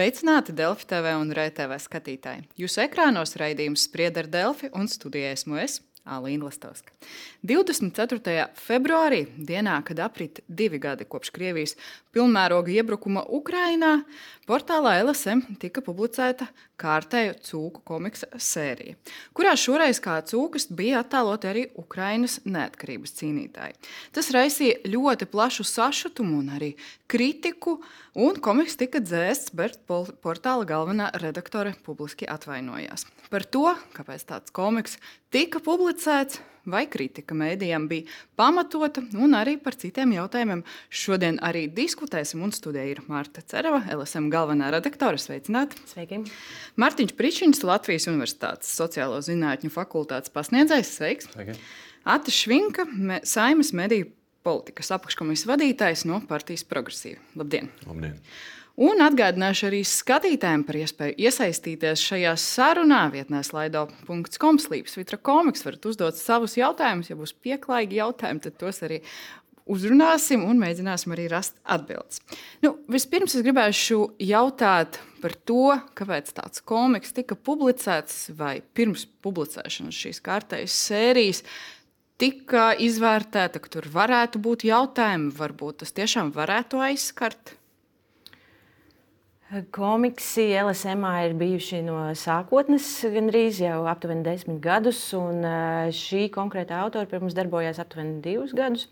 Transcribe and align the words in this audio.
Sveicināti 0.00 0.54
Delfi 0.56 0.86
TV 0.88 1.10
un 1.20 1.28
RTV 1.36 1.76
skatītāji. 1.84 2.46
Jūsu 2.56 2.80
ekrānos 2.86 3.34
raidījums 3.36 3.82
sprieda 3.84 4.22
ar 4.22 4.30
Delfi 4.32 4.70
un 4.72 4.86
studijā 4.88 5.34
esmu 5.34 5.58
es. 5.60 5.74
Alīna 6.08 6.46
Lastovska. 6.46 6.94
24. 7.44 8.46
februārī, 8.56 9.26
dienā, 9.36 9.74
kad 9.84 10.00
aprit 10.00 10.40
divi 10.48 10.80
gadi 10.80 11.04
kopš 11.04 11.34
Krievijas 11.36 11.76
pilnmēroga 12.16 12.72
iebrukuma 12.78 13.26
Ukrajinā, 13.28 13.98
portālā 14.50 14.96
LSM 15.04 15.44
tika 15.62 15.82
publicēta 15.84 16.48
kārtējo 16.80 17.36
cūku 17.46 17.84
komiksa 17.86 18.26
sērija, 18.34 18.96
kurā 19.36 19.52
šoreiz 19.58 20.00
kā 20.02 20.16
cūkas 20.26 20.66
bija 20.74 21.04
attēloti 21.04 21.50
arī 21.50 21.62
Ukrainas 21.78 22.40
neatkarības 22.48 23.14
cīnītāji. 23.20 23.76
Tas 24.16 24.32
raisīja 24.34 24.80
ļoti 24.90 25.28
plašu 25.30 25.66
sašutumu 25.70 26.40
un 26.40 26.50
arī 26.56 26.72
kritiku, 27.10 27.78
un 28.18 28.40
komiks 28.42 28.78
tika 28.80 29.02
dzēsts, 29.04 29.54
bet 29.54 29.78
portāla 29.86 30.66
galvenā 30.66 31.12
redaktore 31.22 31.76
publiski 31.86 32.26
atvainojās 32.26 33.06
par 33.30 33.46
to, 33.46 33.68
kāpēc 33.94 34.26
tāds 34.26 34.54
komiks 34.54 34.98
tika 35.30 35.62
publicēts 35.62 36.40
vai 36.68 36.84
kritika 36.90 37.36
mēdījiem 37.36 37.86
bija 37.90 38.18
pamatota, 38.38 39.02
un 39.16 39.36
arī 39.38 39.56
par 39.62 39.76
citiem 39.80 40.14
jautājumiem 40.16 40.62
šodien 40.88 41.40
arī 41.46 41.66
diskutēsim. 41.72 42.42
Un 42.44 42.54
studijā 42.56 42.86
ir 42.90 43.02
Marta 43.08 43.44
Cereva, 43.46 43.82
LSM 43.94 44.30
galvenā 44.32 44.70
redaktore. 44.74 45.20
Sveicināti! 45.20 45.80
Sveiki! 45.90 46.22
Mārtiņš 46.80 47.16
Pričins, 47.18 47.64
Latvijas 47.66 48.08
Universitātes 48.10 48.72
sociālo 48.76 49.20
zinātņu 49.24 49.72
fakultātes 49.74 50.32
pasniedzējs. 50.34 50.94
Sveiks! 51.00 51.30
Sveiki. 51.34 51.58
Ata 52.08 52.32
Švinka, 52.32 52.86
me, 52.88 53.20
Saimas 53.28 53.74
mediju 53.76 54.08
politikas 54.46 54.88
apakškomitejas 54.96 55.48
vadītājs 55.50 56.06
no 56.08 56.22
partijas 56.28 56.64
progresīva. 56.68 57.20
Labdien! 57.36 57.68
Labdien. 57.86 58.16
Un 58.80 59.02
atgādināšu 59.04 59.66
arī 59.68 59.80
skatītājiem 59.84 60.62
par 60.64 60.78
iespēju 60.78 61.18
iesaistīties 61.26 62.04
šajā 62.06 62.36
sarunā. 62.40 63.02
Vietnē 63.12 63.42
slaido.com 63.44 64.60
slīpsvitra 64.62 65.18
komiks 65.20 65.66
varat 65.66 65.90
uzdot 65.90 66.16
savus 66.16 66.56
jautājumus. 66.56 67.10
Ja 67.10 67.18
būs 67.18 67.34
pieklājīgi 67.44 68.00
jautājumi, 68.00 68.44
tad 68.46 68.56
tos 68.62 68.80
arī 68.86 69.02
uzrunāsim 69.70 70.42
un 70.46 70.58
mēģināsim 70.60 71.14
arī 71.14 71.26
rast 71.30 71.58
atbildes. 71.68 72.22
Nu, 72.64 72.74
vispirms 72.90 73.36
es 73.36 73.44
gribēšu 73.46 74.00
jautāt 74.30 75.00
par 75.20 75.36
to, 75.46 75.76
kāpēc 75.98 76.32
tāds 76.36 76.64
komiks 76.66 77.14
tika 77.16 77.36
publicēts 77.36 78.30
vai 78.38 78.58
pirms 78.74 79.06
publicēšanas 79.24 80.02
šīs 80.04 80.22
kārtējas 80.24 80.80
sērijas. 80.88 81.44
Tika 82.20 82.74
izvērtēta, 82.76 83.62
ka 83.62 83.70
tur 83.72 83.86
varētu 83.92 84.42
būt 84.44 84.66
jautājumi, 84.68 85.32
varbūt 85.36 85.80
tas 85.84 85.94
tiešām 85.96 86.34
varētu 86.36 86.82
aizskart. 86.84 87.54
Komiksi 89.50 90.44
LSM 90.54 91.02
ir 91.24 91.32
bijuši 91.34 91.80
no 91.82 91.96
sākotnes 92.14 92.84
gandrīz 93.10 93.56
jau 93.58 93.80
aptuveni 93.90 94.22
desmit 94.22 94.60
gadus, 94.62 95.00
un 95.18 95.42
šī 95.90 96.28
konkrēta 96.30 96.78
autora 96.84 97.10
pie 97.10 97.18
mums 97.18 97.34
darbojās 97.34 97.80
aptuveni 97.82 98.20
divus 98.22 98.54
gadus. 98.54 98.86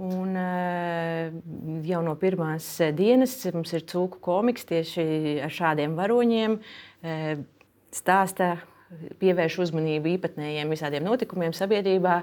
Un, 0.00 0.32
jau 1.84 2.00
no 2.08 2.16
pirmās 2.16 2.70
dienas 2.96 3.36
mums 3.52 3.76
ir 3.76 3.84
cūku 3.92 4.22
komiks 4.24 4.64
tieši 4.64 5.06
ar 5.44 5.52
šādiem 5.52 6.00
varoņiem. 6.00 6.56
Stāsta 7.92 8.54
pievērš 9.20 9.60
uzmanību 9.66 10.14
īpatnējiem 10.16 10.72
visādiem 10.72 11.04
notikumiem 11.04 11.52
sabiedrībā, 11.56 12.22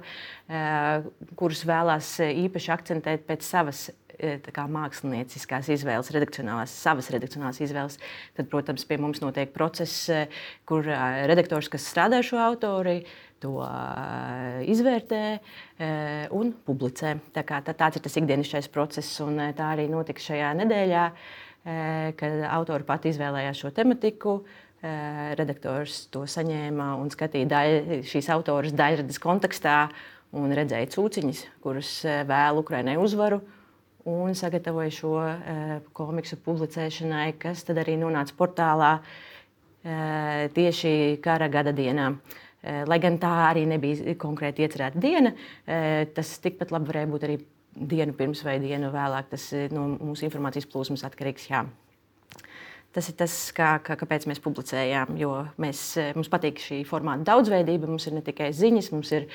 kurus 1.37 1.67
vēlās 1.69 2.15
īpaši 2.33 2.79
akcentēt 2.81 3.29
pēc 3.29 3.45
savas 3.45 3.91
E, 3.91 4.02
mākslinieckās 4.21 5.69
izvēles, 5.73 6.11
redakcionālās, 6.13 6.71
savas 6.71 7.09
redakcionālās 7.13 7.61
izvēles, 7.61 7.99
tad, 8.37 8.49
protams, 8.51 8.85
pie 8.85 8.97
mums 8.97 9.21
notiek 9.21 9.53
process, 9.53 10.09
e, 10.09 10.27
kur 10.65 10.85
e, 10.87 10.97
redaktors, 11.29 11.69
kas 11.69 11.87
strādā 11.87 12.21
šo 12.23 12.37
autoru, 12.37 13.01
to 13.43 13.59
izvērtē 14.71 15.21
un 16.31 16.53
publicē. 16.63 17.17
Tā 17.35 17.43
kā, 17.43 17.59
tā, 17.65 17.73
tāds 17.75 17.99
ir 17.99 18.03
tas 18.05 18.15
ikdienišķais 18.21 18.69
process, 18.71 19.19
un 19.19 19.41
tā 19.57 19.73
arī 19.75 19.89
notika 19.91 20.23
šajā 20.23 20.53
nedēļā, 20.61 21.01
kad 22.19 22.37
autori 22.55 22.87
pati 22.87 23.11
izvēlējās 23.11 23.65
šo 23.65 23.73
tematiku. 23.75 24.37
Redaktors 25.39 26.05
to 26.11 26.25
saņēma 26.27 26.93
un 26.99 27.11
skatīja 27.11 27.49
daļ, 27.51 27.75
šīs 28.07 28.31
autoras 28.31 28.75
daļradas 28.75 29.19
kontekstā 29.23 29.77
un 30.39 30.55
redzēja 30.55 30.91
cūciņas, 30.95 31.43
kuras 31.63 31.91
vēl 32.27 32.63
Ukraiņai 32.63 32.95
uzvaru 32.99 33.39
un 34.09 34.35
sagatavoju 34.35 34.93
šo 34.93 35.11
uh, 35.19 35.75
komiksu 35.95 36.37
publicēšanai, 36.43 37.33
kas 37.39 37.63
tad 37.67 37.79
arī 37.83 37.95
nonāca 37.99 38.35
portālā 38.37 38.93
uh, 38.99 40.47
tieši 40.55 40.93
kara 41.23 41.49
gada 41.51 41.75
dienā. 41.75 42.09
Uh, 42.13 42.83
lai 42.87 42.99
gan 43.03 43.19
tā 43.19 43.31
arī 43.49 43.65
nebija 43.67 44.15
konkrēti 44.19 44.63
iecerēta 44.63 44.99
diena, 45.03 45.33
tas 46.15 46.37
tikpat 46.39 46.71
labi 46.71 46.87
varēja 46.93 47.09
būt 47.11 47.25
arī 47.27 47.37
dienu 47.75 48.15
pirms 48.15 48.43
vai 48.47 48.55
dienu 48.63 48.91
vēlāk. 48.93 49.27
Tas 49.33 49.49
no 49.73 49.89
mūsu 49.97 50.29
informācijas 50.29 50.69
plūsmas 50.71 51.03
atkarīgs. 51.09 51.49
Jā. 51.51 51.65
Tas 52.93 53.07
ir 53.09 53.15
tas, 53.17 53.33
kā, 53.57 53.71
kā, 53.81 53.95
kāpēc 53.97 54.27
mēs 54.29 54.41
publicējām. 54.43 55.15
Mēs, 55.61 55.79
eh, 55.97 56.11
mums 56.13 56.29
patīk 56.29 56.59
šī 56.61 56.83
formāta 56.85 57.25
daudzveidība. 57.31 57.89
Mums 57.89 58.05
ir 58.05 58.13
ne 58.13 58.21
tikai 58.21 58.51
ziņas, 58.53 58.91
mums 58.93 59.11
ir 59.17 59.25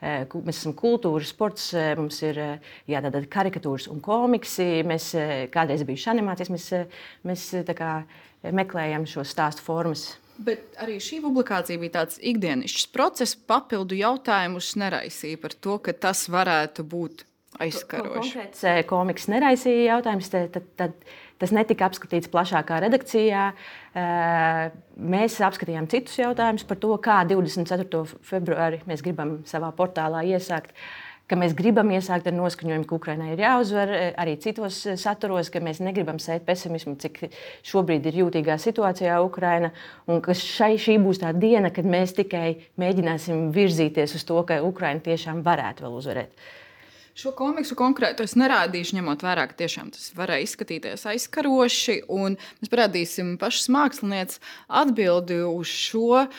eh, 0.00 0.24
mēs 0.32 0.62
esam 0.62 0.72
kultūra, 0.72 1.20
sports, 1.28 1.74
eh, 1.76 1.92
mums 1.98 2.22
ir 2.24 2.40
jā, 2.88 3.02
karikatūras 3.36 3.90
un 3.92 4.00
komiksi. 4.00 4.80
Mēs 4.88 5.12
kādreiz 5.52 5.84
bijuši 5.84 6.08
animācijas, 6.14 6.52
mēs, 6.56 6.70
mēs 7.28 7.44
kā, 7.76 7.92
meklējam 8.48 9.04
šo 9.04 9.26
stāstu 9.28 9.60
formas. 9.60 10.16
Bet 10.40 10.72
arī 10.80 10.96
šī 10.96 11.20
publikācija 11.20 11.78
bija 11.78 11.98
tāds 12.00 12.16
ikdienišķs 12.16 12.88
process, 12.94 13.36
papildu 13.36 13.94
jautājumus 13.98 14.72
neraisīja 14.80 15.38
par 15.42 15.52
to, 15.52 15.76
ka 15.84 15.92
tas 15.92 16.24
varētu 16.32 16.88
būt 16.88 17.26
aizskaroši. 17.60 18.14
Konkrēts 18.16 18.88
komiks 18.88 19.28
neraisīja 19.32 19.96
jautājumus. 19.96 20.32
Tad, 20.32 20.48
tad, 20.56 20.72
tad 20.80 21.12
Tas 21.42 21.50
netika 21.50 21.88
apskatīts 21.88 22.30
plašākā 22.30 22.76
redakcijā. 22.84 23.48
Mēs 25.12 25.40
apskatījām 25.42 25.88
citus 25.90 26.20
jautājumus 26.20 26.62
par 26.68 26.78
to, 26.78 26.92
kā 27.02 27.16
24. 27.26 28.02
februāri 28.28 28.78
mēs 28.86 29.02
gribam 29.02 29.40
savā 29.50 29.72
portālā 29.74 30.22
iesākt 30.36 30.70
ka 31.30 31.38
mēs 31.38 31.54
gribam 31.56 31.88
iesākt 31.94 32.26
ar 32.28 32.34
noskaņojumu, 32.36 32.84
ka 32.84 32.96
Ukraiņai 32.98 33.30
ir 33.32 33.40
jāuzvar 33.40 33.92
arī 34.20 34.34
citos 34.42 34.82
saturos, 35.00 35.48
ka 35.50 35.62
mēs 35.64 35.80
negribam 35.80 36.18
sēt 36.20 36.44
pesimismu, 36.44 36.98
cik 37.00 37.22
šobrīd 37.64 38.06
ir 38.10 38.18
jūtīgā 38.20 38.58
situācijā 38.60 39.16
Ukraiņa, 39.24 39.70
un 40.12 40.20
ka 40.22 40.36
šai, 40.36 40.74
šī 40.82 40.98
būs 41.00 41.22
tā 41.22 41.32
diena, 41.32 41.72
kad 41.72 41.88
mēs 41.88 42.12
tikai 42.18 42.48
mēģināsim 42.82 43.48
virzīties 43.54 44.18
uz 44.18 44.26
to, 44.28 44.42
ka 44.44 44.60
Ukraiņa 44.66 45.06
tiešām 45.08 45.40
varētu 45.46 45.86
vēl 45.86 45.96
uzvarēt. 46.02 46.52
Šo 47.12 47.34
komiksu 47.36 47.76
konkrēti 47.76 48.24
es 48.24 48.32
nerādīšu, 48.40 48.94
ņemot 48.96 49.20
vērā, 49.20 49.42
ka 49.50 49.56
tiešām 49.58 49.90
tas 49.92 50.06
varēja 50.16 50.46
izskatīties 50.46 51.02
aizskaroši. 51.10 51.98
Mēs 52.08 52.72
parādīsim 52.72 53.34
pašas 53.40 53.68
mākslinieces 53.74 54.40
atbildi 54.80 55.42
uz 55.44 55.68
šo 55.68 56.22
uh, 56.22 56.30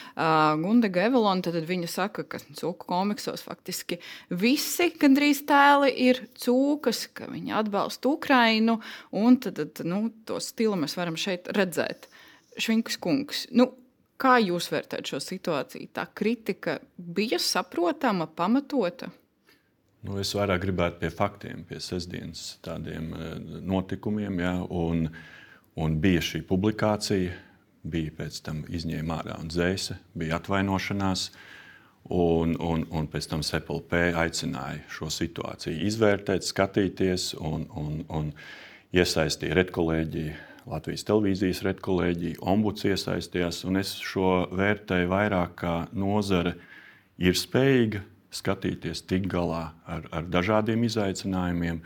Gundega 0.64 1.06
Evelonu. 1.06 1.46
Tad 1.46 1.60
viņa 1.70 1.92
saka, 1.94 2.26
ka 2.26 2.42
cūku 2.42 2.90
komiksos 2.90 3.46
faktiski 3.46 4.00
visi 4.34 4.90
gandrīz 4.98 5.44
tēli 5.46 5.94
ir 6.08 6.24
cūkas, 6.42 7.06
ka 7.14 7.30
viņi 7.30 7.54
atbalsta 7.62 8.10
Ukrainu. 8.10 8.80
Tad, 9.46 9.62
tad 9.62 9.86
nu, 9.86 10.08
to 10.26 10.42
stilu 10.42 10.80
mēs 10.82 10.98
varam 10.98 11.20
šeit 11.22 11.54
redzēt. 11.54 12.10
Švinkas 12.58 12.98
kungs. 12.98 13.46
Nu, 13.54 13.76
Kā 14.24 14.38
jūs 14.40 14.70
vērtējat 14.72 15.10
šo 15.10 15.18
situāciju? 15.20 15.90
Tā 15.92 16.06
kritika 16.16 16.78
bija 16.96 17.40
saprotama, 17.42 18.30
pamatota? 18.30 19.10
Nu, 20.04 20.18
es 20.20 20.34
vairāk 20.36 20.66
gribētu 20.66 21.00
pie 21.00 21.10
faktiem, 21.16 21.62
pie 21.68 21.80
sestdienas 21.80 22.58
tādiem 22.66 23.14
eh, 23.16 23.36
notikumiem. 23.64 24.42
Ja, 24.44 24.58
un, 24.68 25.08
un 25.80 25.96
bija 26.04 26.24
šī 26.24 26.42
publikācija, 26.50 27.32
bija 27.88 28.12
pēc 28.18 28.42
tam 28.44 28.62
izņēma 28.68 29.22
ārā 29.22 29.40
un 29.40 29.52
dzēse, 29.52 29.96
bija 30.20 30.42
atvainošanās. 30.42 31.30
Un, 32.12 32.58
un, 32.60 32.84
un 32.92 33.06
pēc 33.08 33.30
tam 33.32 33.46
SEPLP 33.48 33.94
aicināja 34.20 34.82
šo 34.92 35.08
situāciju 35.08 35.86
izvērtēt, 35.88 36.44
skatīties 36.44 37.30
un, 37.40 37.64
un, 37.80 38.02
un 38.12 38.34
iesaistīja 38.92 39.56
redkolēģiju, 39.62 40.34
Latvijas 40.68 41.08
televīzijas 41.08 41.62
redkolēģiju, 41.64 42.42
ombuds 42.44 42.84
iesaistījās. 42.88 43.64
Es 43.80 43.96
šo 44.04 44.50
vērtēju 44.52 45.10
vairāk 45.12 45.56
kā 45.64 45.78
nozare 45.96 46.58
ir 47.24 47.40
spējīga 47.40 48.04
skatīties, 48.34 49.04
tikt 49.10 49.30
galā 49.32 49.70
ar, 49.90 50.08
ar 50.12 50.28
dažādiem 50.30 50.84
izaicinājumiem. 50.88 51.84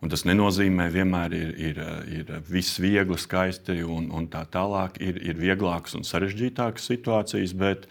Un 0.00 0.08
tas 0.08 0.24
nenozīmē, 0.24 0.86
ka 0.88 0.94
vienmēr 0.94 1.34
ir, 1.36 1.50
ir, 1.60 1.80
ir 2.08 2.30
viss 2.48 2.78
viegli, 2.80 3.18
skaisti 3.20 3.82
un, 3.84 4.08
un 4.16 4.30
tā 4.32 4.46
tālāk. 4.48 4.96
Ir, 5.04 5.20
ir 5.20 5.36
vieglākas 5.36 5.98
un 5.98 6.06
sarežģītākas 6.08 6.88
situācijas, 6.88 7.52
bet 7.52 7.84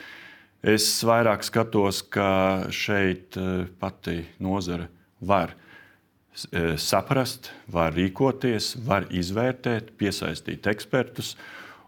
es 0.65 0.87
vairāk 1.05 1.45
skatos, 1.45 2.01
ka 2.01 2.71
šeit 2.73 3.37
eh, 3.37 3.67
pati 3.79 4.23
nozare 4.41 4.89
var 5.19 5.53
saprast, 6.79 7.51
var 7.67 7.93
rīkoties, 7.95 8.77
var 8.85 9.07
izvērtēt, 9.11 9.93
piesaistīt 9.99 10.67
ekspertus. 10.71 11.35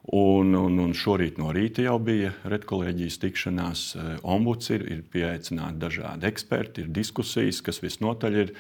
Un, 0.02 0.56
un, 0.58 0.80
un 0.82 0.94
šorīt 0.98 1.38
no 1.38 1.52
rīta 1.54 1.84
jau 1.86 2.00
bija 2.02 2.32
redkolēģijas 2.50 3.20
tikšanās. 3.22 3.82
Ombuds 4.26 4.72
ir, 4.74 4.86
ir 4.90 5.04
pieaicināti 5.14 5.78
dažādi 5.84 6.26
eksperti, 6.26 6.82
ir 6.86 6.96
diskusijas, 6.96 7.62
kas 7.62 7.84
visnotaļ 7.84 8.40
ir 8.42 8.56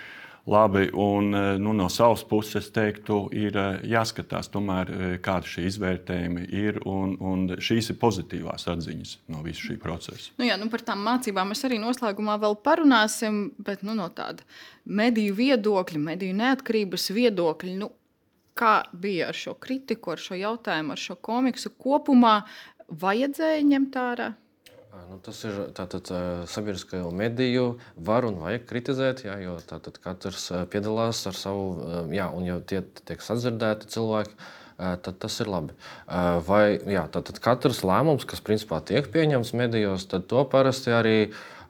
labi. 0.45 0.89
Un, 0.93 1.33
eh, 1.33 1.57
nu, 1.57 1.73
no 1.73 1.89
savas 1.89 2.23
puses 2.23 2.69
teiktu, 2.73 3.23
ir 3.33 3.57
eh, 3.57 3.79
jāskatās, 3.89 4.51
tomēr, 4.53 4.91
kādi 5.23 5.49
šie 5.53 5.65
izvērtējumi 5.69 6.47
ir. 6.61 6.81
Un, 6.89 7.15
un 7.19 7.47
šīs 7.61 7.91
ir 7.93 7.99
pozitīvās 8.01 8.67
atziņas 8.71 9.15
no 9.33 9.41
visa 9.45 9.65
šī 9.69 9.77
procesa. 9.81 10.31
Nu 10.41 10.45
jā, 10.45 10.57
nu 10.61 10.69
par 10.73 10.85
tām 10.85 11.01
mācībām 11.05 11.53
mēs 11.53 11.65
arī 11.67 11.79
noslēgumā 11.81 12.37
vēl 12.41 12.57
parunāsim, 12.65 13.47
bet 13.61 13.85
nu, 13.87 13.97
no 13.97 14.09
tāda 14.13 14.45
mediju 14.85 15.37
viedokļa, 15.37 16.05
mediju 16.11 16.37
neatkarības 16.41 17.09
viedokļa. 17.17 17.75
Nu, 17.81 17.91
Kā 18.57 18.81
bija 18.91 19.31
ar 19.31 19.37
šo 19.37 19.55
kritiku, 19.59 20.13
ar 20.15 20.21
šo 20.21 20.37
jautājumu, 20.39 20.95
ar 20.95 21.01
šo 21.01 21.15
komiksu 21.23 21.71
kopumā? 21.79 22.41
Vajadzēja 23.01 23.63
ņemt 23.67 23.99
ārā? 23.99 24.31
Nu, 25.11 25.17
tas 25.23 25.37
ir 25.47 25.55
tātad, 25.75 26.09
sabiedriskajā 26.51 27.07
mediju 27.15 27.77
var 27.95 28.25
un 28.27 28.41
vajag 28.43 28.65
kritizēt, 28.67 29.23
jā, 29.23 29.37
jo 29.39 29.53
tātad, 29.67 29.97
katrs 30.03 30.49
piedalās 30.71 31.23
ar 31.31 31.37
savu, 31.37 32.09
jā, 32.11 32.27
un 32.35 32.47
ja 32.47 32.57
tie 32.67 32.81
tiek 33.07 33.23
sadzirdēti 33.23 33.87
cilvēki, 33.91 34.35
tad 34.77 35.19
tas 35.23 35.39
ir 35.43 35.51
labi. 35.51 35.75
Vai 36.47 36.65
jā, 36.91 37.05
tātad 37.13 37.39
katrs 37.43 37.83
lēmums, 37.87 38.27
kas 38.27 38.43
principā 38.43 38.81
tiek 38.83 39.07
pieņemts 39.13 39.53
medijos, 39.55 40.07
tad 40.11 40.27
to 40.31 40.43
parasti 40.51 40.91
arī 40.95 41.17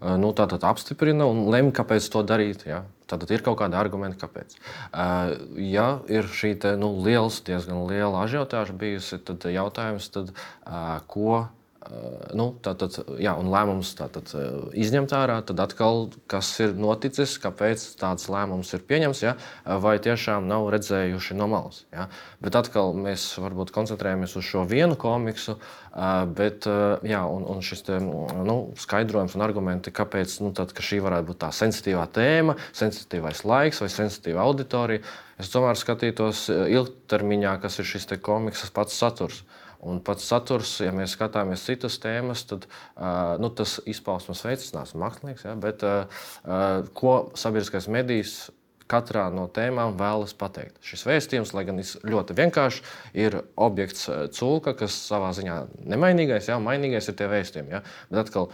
nu, 0.02 0.32
apstiprina 0.34 1.28
un 1.30 1.46
lemj, 1.54 1.72
kāpēc 1.78 2.10
to 2.14 2.24
darīt. 2.26 2.66
Jā. 2.70 2.82
Tad 3.12 3.26
ir 3.30 3.44
kaut 3.44 3.60
kādi 3.60 3.76
argumenti, 3.76 4.22
kāpēc. 4.22 4.56
Ja 5.62 5.88
ir 6.12 6.30
šī 6.32 6.54
te, 6.64 6.76
nu, 6.80 6.94
liels, 7.04 7.42
diezgan 7.48 7.84
liela 7.90 8.24
ažiotāža 8.24 8.76
bijusi, 8.78 9.20
tad 9.28 9.44
jautājums, 9.52 10.08
tad, 10.14 10.32
ko 11.12 11.44
nu, 12.38 12.46
tātad, 12.62 12.94
jā, 13.22 13.32
un 13.42 13.48
lēmums 13.50 13.96
tātad, 13.98 14.30
izņemt 14.78 15.14
ārā, 15.18 15.40
tad 15.46 15.60
atkal, 15.64 16.12
kas 16.30 16.52
ir 16.62 16.76
noticis, 16.78 17.34
kāpēc 17.42 17.84
tāds 18.00 18.28
lēmums 18.32 18.70
ir 18.78 18.84
pieņemts, 18.86 19.22
ja, 19.24 19.34
vai 19.82 19.96
tiešām 20.04 20.46
nav 20.50 20.70
redzējuši 20.76 21.38
no 21.40 21.48
malas. 21.52 21.82
Ja. 21.94 22.06
Bet 22.44 22.58
atkal 22.60 22.94
mēs 22.98 23.26
varbūt 23.42 23.74
koncentrējamies 23.74 24.38
uz 24.38 24.46
šo 24.46 24.66
vienu 24.70 24.98
komiksu, 25.00 25.58
bet 26.38 26.70
jā, 27.08 27.24
un, 27.26 27.48
un 27.50 27.64
šis 27.66 27.82
te, 27.90 27.98
nu, 27.98 28.58
skaidrojums 28.80 29.36
un 29.40 29.46
argumenti, 29.48 29.94
kāpēc 29.96 30.38
nu, 30.46 30.54
tad, 30.58 30.76
ka 30.78 30.86
šī 30.86 31.02
varētu 31.02 31.32
būt 31.32 31.42
tā 31.48 31.50
sensitīvā 31.56 32.06
tēma, 32.14 32.60
sensitīvais 32.78 33.42
laiks 33.48 33.82
vai 33.82 33.90
sensitīva 33.90 34.46
auditorija, 34.46 35.02
es 35.42 35.50
tomēr 35.50 35.80
skatītos 35.82 36.46
ilgtermiņā, 36.52 37.58
kas 37.66 37.82
ir 37.82 37.90
šis 37.90 38.12
komiks 38.22 38.70
pats 38.70 39.02
saturs. 39.02 39.42
Un 39.82 40.02
pats 40.06 40.28
saturs, 40.30 40.76
ja 40.84 40.94
mēs 40.94 41.16
skatāmies 41.18 41.66
citas 41.66 41.98
tēmas, 42.02 42.46
tad 42.50 42.68
uh, 42.70 43.38
nu, 43.42 43.50
tas 43.50 43.80
izpausmes 43.90 44.44
veids, 44.46 44.74
nav 44.76 44.92
mākslinieks, 44.94 45.48
ja, 45.48 45.56
bet 45.58 45.86
uh, 45.88 46.26
ko 46.98 47.16
sabiedriskais 47.34 47.90
medijs 47.90 48.36
katrā 48.92 49.28
no 49.34 49.46
tēmām 49.52 49.96
vēlas 50.00 50.34
pateikt. 50.38 50.80
Šis 50.86 51.06
vēstījums, 51.08 51.54
lai 51.56 51.64
gan 51.68 51.80
ļoti 51.82 52.36
vienkārši, 52.38 52.84
ir 53.24 53.38
objekts 53.56 54.10
cūka, 54.36 54.76
kas 54.82 54.98
savā 55.08 55.32
ziņā 55.38 55.58
nemainīgais, 55.94 56.50
jā, 56.52 56.58
mainīgais 56.62 57.08
ir 57.08 57.18
tie 57.20 57.30
vēstījumi. 57.32 57.76
Jā. 57.76 57.82
Bet 58.12 58.24
atkal, 58.26 58.50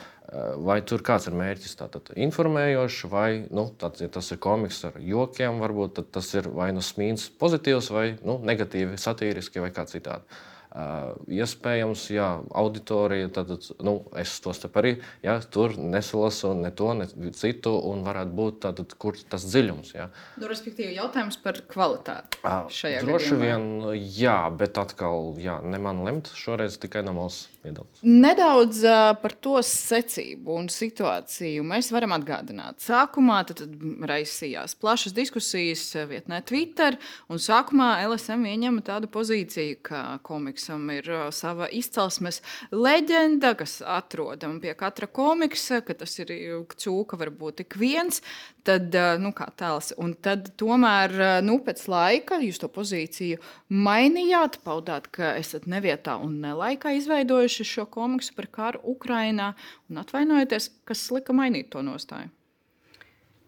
vai 0.68 0.80
tur 0.88 1.03
kāds 1.06 1.30
ir 1.30 1.38
mērķis 1.39 1.77
tātad 1.80 2.12
informējošs, 2.27 3.07
vai 3.12 3.30
nu, 3.50 3.69
tāds, 3.81 4.03
ja 4.03 4.12
tas 4.13 4.30
ir 4.33 4.41
komiks 4.44 4.83
ar 4.89 5.00
jokiem, 5.01 5.62
varbūt 5.63 6.03
tas 6.13 6.33
ir 6.38 6.51
vai 6.53 6.69
nu 6.75 6.85
smīns 6.85 7.30
pozitīvs, 7.41 7.89
vai 7.95 8.07
nu, 8.27 8.38
negatīvi, 8.45 9.00
satīriski 9.01 9.63
vai 9.63 9.73
kā 9.75 9.88
citādi. 9.89 10.38
Iespējams, 10.77 12.03
jā, 12.13 12.27
auditorija, 12.53 13.31
tad 13.33 13.50
nu, 13.81 13.95
es 14.19 14.35
tos 14.44 14.59
arī 14.68 14.97
jā, 15.24 15.38
tur 15.50 15.74
nesalasu 15.79 16.51
ne 16.57 16.69
to, 16.75 16.91
ne 16.94 17.07
citu, 17.33 17.74
un 17.89 18.03
varētu 18.06 18.35
būt 18.38 18.59
tātad, 18.68 18.94
kur 19.01 19.18
tas 19.31 19.47
dziļums. 19.47 19.94
Jā. 19.95 20.09
Nu, 20.38 20.50
respektīvi, 20.51 20.94
jautājums 21.00 21.39
par 21.41 21.57
kvalitāti. 21.71 22.41
Uh, 22.44 22.69
droši 22.69 23.33
gadījumā. 23.33 23.41
vien, 23.41 24.03
jā, 24.19 24.38
bet 24.59 24.77
atkal, 24.77 25.31
jā, 25.41 25.57
ne 25.65 25.79
man 25.81 26.03
lemt, 26.06 26.29
šoreiz 26.38 26.77
tikai 26.83 27.01
no 27.07 27.15
malas 27.18 27.47
piedalās. 27.63 28.03
Nedaudz 28.06 28.83
uh, 28.85 29.15
par 29.23 29.33
to 29.41 29.57
secību 29.65 30.59
un 30.62 30.69
situāciju 30.73 31.65
mēs 31.65 31.89
varam 31.95 32.13
atgādināt. 32.19 32.83
Sākumā 32.85 33.39
tad, 33.50 33.63
tad 33.63 34.06
raisījās 34.13 34.77
plašas 34.77 35.18
diskusijas 35.18 35.88
vietnē 36.12 36.44
Twitter, 36.45 37.00
un 37.33 37.41
sākumā 37.41 37.95
LSM 38.06 38.45
ieņēma 38.53 38.85
tādu 38.85 39.09
pozīciju, 39.09 39.81
ka 39.89 40.06
komiks 40.27 40.67
komiksam 40.68 40.90
ir 40.92 41.08
uh, 41.10 41.31
sava 41.31 41.68
izcelsmes 41.72 42.42
leģenda, 42.72 43.56
kas 43.56 43.81
atrodama 43.81 44.60
pie 44.60 44.74
katra 44.75 45.08
komiksa, 45.08 45.81
ka 45.81 45.94
tas 45.94 46.18
ir 46.19 46.31
cūka, 46.75 47.18
varbūt 47.18 47.64
tik 47.64 47.78
viens. 47.78 48.22
Tad, 48.64 48.94
uh, 48.94 49.18
nu, 49.19 49.31
kā 49.31 49.48
tēls. 49.56 49.94
Un 49.98 50.14
tad, 50.14 50.52
tomēr, 50.58 51.12
uh, 51.16 51.42
nu, 51.42 51.60
pēc 51.64 51.88
laika 51.88 52.40
jūs 52.42 52.60
to 52.60 52.68
pozīciju 52.68 53.40
mainījāt, 53.69 54.60
paudāt, 54.64 55.08
ka 55.08 55.36
esat 55.38 55.68
nevietā 55.68 56.18
un 56.19 56.42
nelaikā 56.42 56.98
izveidojuši 56.98 57.64
šo 57.64 57.88
komiksu 57.88 58.36
par 58.36 58.48
karu 58.52 58.81
Ukrajinā 58.84 59.54
un 59.90 60.04
atvainojaties, 60.04 60.72
kas 60.86 61.12
lika 61.12 61.34
mainīt 61.34 61.72
to 61.72 61.81
nostāju. 61.81 62.30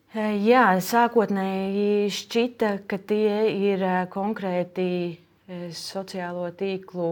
Jā, 0.10 0.80
sākotnēji 0.82 2.10
šķita, 2.10 2.70
ka 2.90 2.98
tie 2.98 3.52
ir 3.54 3.84
konkrēti 4.10 5.20
sociālo 5.76 6.50
tīklu 6.58 7.12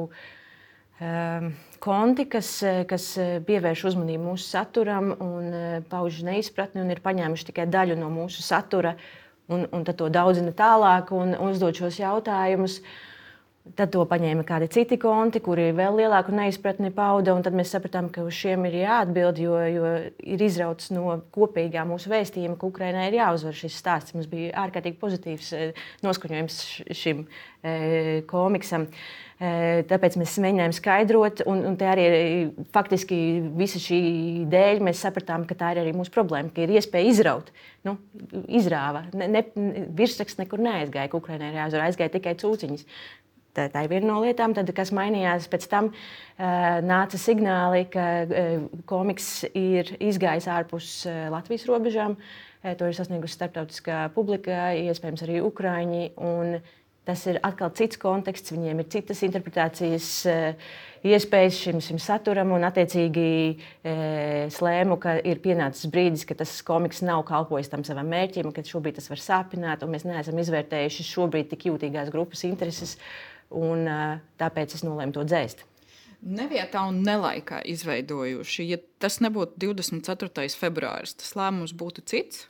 ehm, 1.02 1.52
konti, 1.84 2.26
kas, 2.30 2.52
kas 2.90 3.06
pievērš 3.48 3.86
uzmanību 3.92 4.32
mūsu 4.32 4.50
saturam 4.50 5.14
un 5.24 5.56
pauž 5.90 6.24
neizpratni 6.28 6.84
un 6.84 6.92
ir 6.94 7.02
paņēmuši 7.06 7.50
tikai 7.52 7.68
daļu 7.70 7.98
no 8.00 8.10
mūsu 8.14 8.46
satura 8.46 8.96
un, 9.48 9.68
un 9.72 9.86
to 9.88 10.10
daudzina 10.14 10.54
tālāk 10.56 11.14
un 11.16 11.36
uzdod 11.50 11.78
šos 11.78 12.00
jautājumus. 12.02 12.82
Tad 13.76 13.92
to 13.92 14.04
paņēma 14.08 14.46
kādi 14.48 14.70
citi 14.72 14.98
konti, 15.02 15.42
kuri 15.44 15.72
vēl 15.76 15.98
lielāku 16.00 16.34
neizpratni 16.36 16.92
pauda. 16.96 17.36
Tad 17.44 17.58
mēs 17.58 17.74
sapratām, 17.74 18.08
ka 18.14 18.24
uz 18.28 18.38
šiem 18.38 18.68
ir 18.70 18.80
jāatbild, 18.84 19.42
jo, 19.42 19.58
jo 19.74 19.92
ir 20.24 20.44
izrauts 20.46 20.92
no 20.96 21.18
kopīgā 21.36 21.84
mūsu 21.90 22.12
vēstījuma, 22.14 22.56
ka 22.60 22.70
Ukraiņai 22.70 23.08
ir 23.10 23.20
jāuzvar 23.20 23.58
šis 23.58 23.78
stāsts. 23.82 24.16
Mums 24.16 24.30
bija 24.32 24.56
ārkārtīgi 24.64 25.00
pozitīvs 25.02 25.52
eh, 25.58 25.86
noskaņojums 26.06 26.60
šim 26.96 27.26
e, 27.26 27.74
komiksam. 28.30 28.88
E, 29.38 29.84
tāpēc 29.90 30.16
mēs 30.18 30.38
mēģinājām 30.42 30.74
skaidrot, 30.74 31.44
un, 31.50 31.62
un 31.72 31.78
arī 31.86 32.08
faktiski 32.74 33.20
visa 33.58 33.82
šī 33.82 34.00
dēļ 34.50 34.82
mēs 34.88 35.04
sapratām, 35.06 35.46
ka 35.50 35.58
tā 35.60 35.76
ir 35.76 35.84
arī 35.84 35.94
mūsu 35.98 36.14
problēma, 36.16 36.54
ka 36.54 36.64
ir 36.66 36.78
iespēja 36.78 37.12
izraut. 37.12 37.54
Nu, 37.86 37.98
izrāva. 38.50 39.06
Ne, 39.18 39.30
ne, 39.32 39.46
virsraksts 39.98 40.42
nekur 40.42 40.62
neaizgāja, 40.64 41.12
ka 41.12 41.22
Ukraiņai 41.22 41.54
ir 41.54 41.62
jāuzvar, 41.62 41.88
aizgāja 41.88 42.18
tikai 42.18 42.34
cūciņas. 42.42 42.88
Tā, 43.58 43.66
tā 43.74 43.82
ir 43.86 43.90
viena 43.90 44.12
no 44.12 44.20
lietām, 44.22 44.54
tad, 44.54 44.70
kas 44.78 44.92
mainījās 44.94 45.48
pēc 45.50 45.66
tam. 45.72 45.90
Uh, 45.90 46.78
nāca 46.86 47.18
signāli, 47.18 47.88
ka 47.90 48.06
uh, 48.30 48.66
komiks 48.86 49.48
ir 49.58 49.96
izgājis 49.98 50.46
ārpus 50.54 50.92
uh, 51.10 51.24
Latvijas 51.34 51.66
robežām. 51.66 52.14
Uh, 52.62 52.76
to 52.78 52.86
ir 52.86 52.94
sasniegusi 52.94 53.34
starptautiskā 53.34 54.04
publika, 54.14 54.68
iespējams, 54.78 55.24
arī 55.26 55.40
Ukrāņi. 55.42 56.12
Tas 57.08 57.22
ir 57.32 57.38
atkal 57.48 57.72
cits 57.72 57.98
konteksts, 57.98 58.52
viņiem 58.52 58.82
ir 58.84 58.88
citas 58.92 59.22
interpretācijas 59.24 60.08
iespējas 61.08 61.56
šim, 61.56 61.78
šim 61.80 62.02
saturam. 62.04 62.52
Un, 62.52 62.66
attiecīgi, 62.68 63.30
uh, 63.56 64.44
slēmu, 64.54 65.00
ka 65.02 65.16
ir 65.24 65.42
pienācis 65.42 65.90
brīdis, 65.90 66.28
ka 66.30 66.38
tas 66.38 66.52
komiks 66.68 67.02
nav 67.08 67.24
kalpojis 67.32 67.72
tam 67.74 67.88
savam 67.88 68.12
mērķim, 68.14 68.52
ka 68.54 68.66
šobrīd 68.68 69.00
tas 69.00 69.10
var 69.10 69.24
sāpināt, 69.24 69.88
un 69.88 69.96
mēs 69.96 70.06
neesam 70.06 70.38
izvērtējuši 70.44 71.08
šobrīd 71.10 71.50
tik 71.56 71.72
jūtīgās 71.72 72.14
grupas 72.14 72.46
intereses. 72.52 73.00
Uh, 73.00 73.34
un 73.56 73.88
tāpēc 74.40 74.78
es 74.78 74.86
nolēmu 74.86 75.16
to 75.16 75.26
dzēst. 75.28 75.64
Nevietā 76.28 76.82
un 76.90 77.04
nelaikā 77.06 77.62
izveidojuši. 77.70 78.66
Ja 78.72 78.80
tas 79.02 79.20
nebūtu 79.22 79.60
24. 79.70 80.48
februāris, 80.58 81.14
tas 81.20 81.36
lēmums 81.38 81.76
būtu 81.78 82.04
cits. 82.10 82.48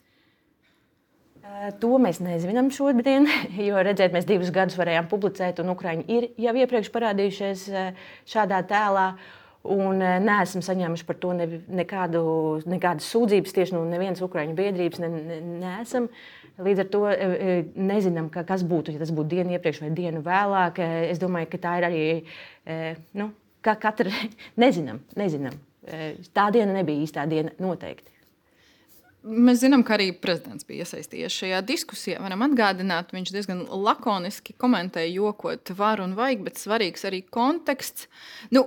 To 1.82 1.98
mēs 2.02 2.20
nezinām 2.24 2.70
šodien, 2.76 3.28
jo 3.68 3.82
redzēt, 3.84 4.16
mēs 4.16 4.28
divus 4.28 4.52
gadus 4.56 4.78
varējām 4.80 5.10
publicēt, 5.12 5.60
un 5.64 5.72
Ukrāņi 5.76 6.08
ir 6.12 6.30
jau 6.44 6.56
iepriekš 6.64 6.92
parādījušies 6.96 7.68
šādā 8.28 8.64
tēlā. 8.68 9.12
Un 9.68 10.00
neesam 10.00 10.62
saņēmuši 10.64 11.04
par 11.04 11.18
to 11.20 11.34
ne, 11.36 11.46
nekādu, 11.82 12.22
nekādas 12.72 13.08
sūdzības 13.12 13.56
tieši 13.56 13.76
no 13.76 13.82
nevienas 13.90 14.22
Ukrāņu 14.24 14.56
biedrības. 14.56 15.02
Ne, 15.04 15.10
ne, 15.12 15.40
neesam. 15.64 16.08
Līdz 16.58 16.82
ar 16.82 16.88
to 16.90 17.04
e, 17.12 17.16
e, 17.16 17.56
nezinām, 17.78 18.32
kas 18.34 18.64
būtu, 18.66 18.96
ja 18.96 19.02
tas 19.02 19.14
būtu 19.14 19.36
dienu 19.36 19.54
iepriekš 19.54 19.84
vai 19.84 19.92
dienu 19.94 20.24
vēlāk. 20.26 20.82
E, 20.82 21.02
es 21.12 21.22
domāju, 21.22 21.52
ka 21.52 21.62
tā 21.62 21.78
ir 21.78 21.88
arī 21.88 22.04
nu, 23.18 23.32
ka 23.66 23.78
katra 23.82 24.12
nezinām, 24.64 25.04
nezinām. 25.20 25.58
Tā 26.36 26.48
diena 26.52 26.74
nebija 26.76 27.06
īstā 27.06 27.28
diena 27.30 27.54
noteikti. 27.64 28.18
Mēs 29.28 29.60
zinām, 29.60 29.84
ka 29.84 29.98
arī 29.98 30.12
prezidents 30.16 30.66
bija 30.68 30.86
iesaistījies 30.86 31.36
šajā 31.36 31.62
diskusijā. 31.68 32.20
Varam 32.24 32.46
atgādināt, 32.46 33.12
viņš 33.16 33.32
diezgan 33.36 33.64
lakoniski 33.68 34.56
komentēja, 34.62 35.10
jokot, 35.18 35.74
var 35.76 36.00
un 36.04 36.14
vajag, 36.18 36.46
bet 36.46 36.62
svarīgs 36.62 37.04
arī 37.10 37.24
konteksts. 37.34 38.08
Nu, 38.56 38.64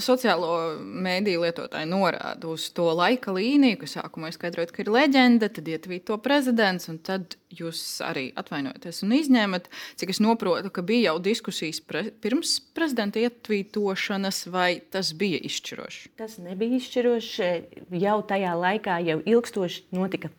sociālo 0.00 0.76
mēdīju 0.80 1.42
lietotāji 1.46 1.88
norāda 1.88 2.50
uz 2.52 2.68
to 2.76 2.86
laika 2.96 3.32
līniju, 3.32 3.78
ka 3.80 3.88
sākumā 3.90 4.30
skaidrojot, 4.34 4.72
ka 4.74 4.84
ir 4.84 4.92
leģenda, 4.92 5.48
tad 5.56 5.68
ietvīt 5.72 6.06
to 6.10 6.18
prezidents, 6.22 6.90
un 6.92 6.98
tad 7.00 7.38
jūs 7.56 7.80
arī 8.04 8.28
atvainojaties 8.36 9.02
un 9.06 9.16
izņēmat. 9.16 9.70
Cik 10.00 10.12
es 10.12 10.20
saprotu, 10.20 10.72
ka 10.74 10.84
bija 10.86 11.12
jau 11.12 11.18
diskusijas 11.24 11.80
pre, 11.80 12.06
pirms 12.22 12.58
prezidenta 12.76 13.22
ietvītošanas, 13.24 14.44
vai 14.52 14.82
tas 14.92 15.14
bija 15.16 15.40
izšķiroši? 15.48 16.16
Tas 16.20 16.36
nebija 16.44 16.76
izšķiroši. 16.80 17.52
Jau 17.96 18.18
tajā 18.28 18.56
laikā 18.60 19.00
jau 19.06 19.22
ilgstoši 19.24 19.88
notika 19.96 20.32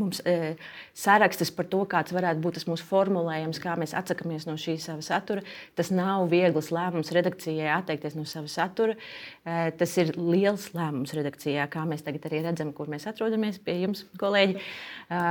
mums 0.00 0.20
e, 0.26 0.54
sarakstus 0.96 1.52
par 1.54 1.68
to, 1.70 1.82
kāds 1.90 2.14
varētu 2.14 2.42
būt 2.44 2.58
tas 2.58 2.66
mūsu 2.70 2.86
formulējums, 2.88 3.60
kā 3.62 3.76
mēs 3.80 3.94
atsakāmies 3.96 4.46
no 4.48 4.56
šī 4.60 4.76
sava 4.82 5.04
satura. 5.04 5.44
Tas 5.78 5.92
nav 5.94 6.28
viegls 6.32 6.70
lēmums 6.74 7.12
redakcijai 7.14 7.70
atteikties 7.76 8.16
no 8.18 8.26
sava 8.28 8.50
satura. 8.52 8.96
E, 9.44 9.70
tas 9.78 9.96
ir 10.00 10.14
liels 10.18 10.70
lēmums 10.76 11.14
redakcijā, 11.16 11.68
kā 11.72 11.84
mēs 11.88 12.06
tagad 12.06 12.26
arī 12.30 12.44
redzam, 12.46 12.72
kur 12.76 12.90
mēs 12.92 13.08
atrodamies 13.10 13.60
pie 13.64 13.80
jums, 13.82 14.06
kolēģi. 14.20 14.58
E, 14.58 15.22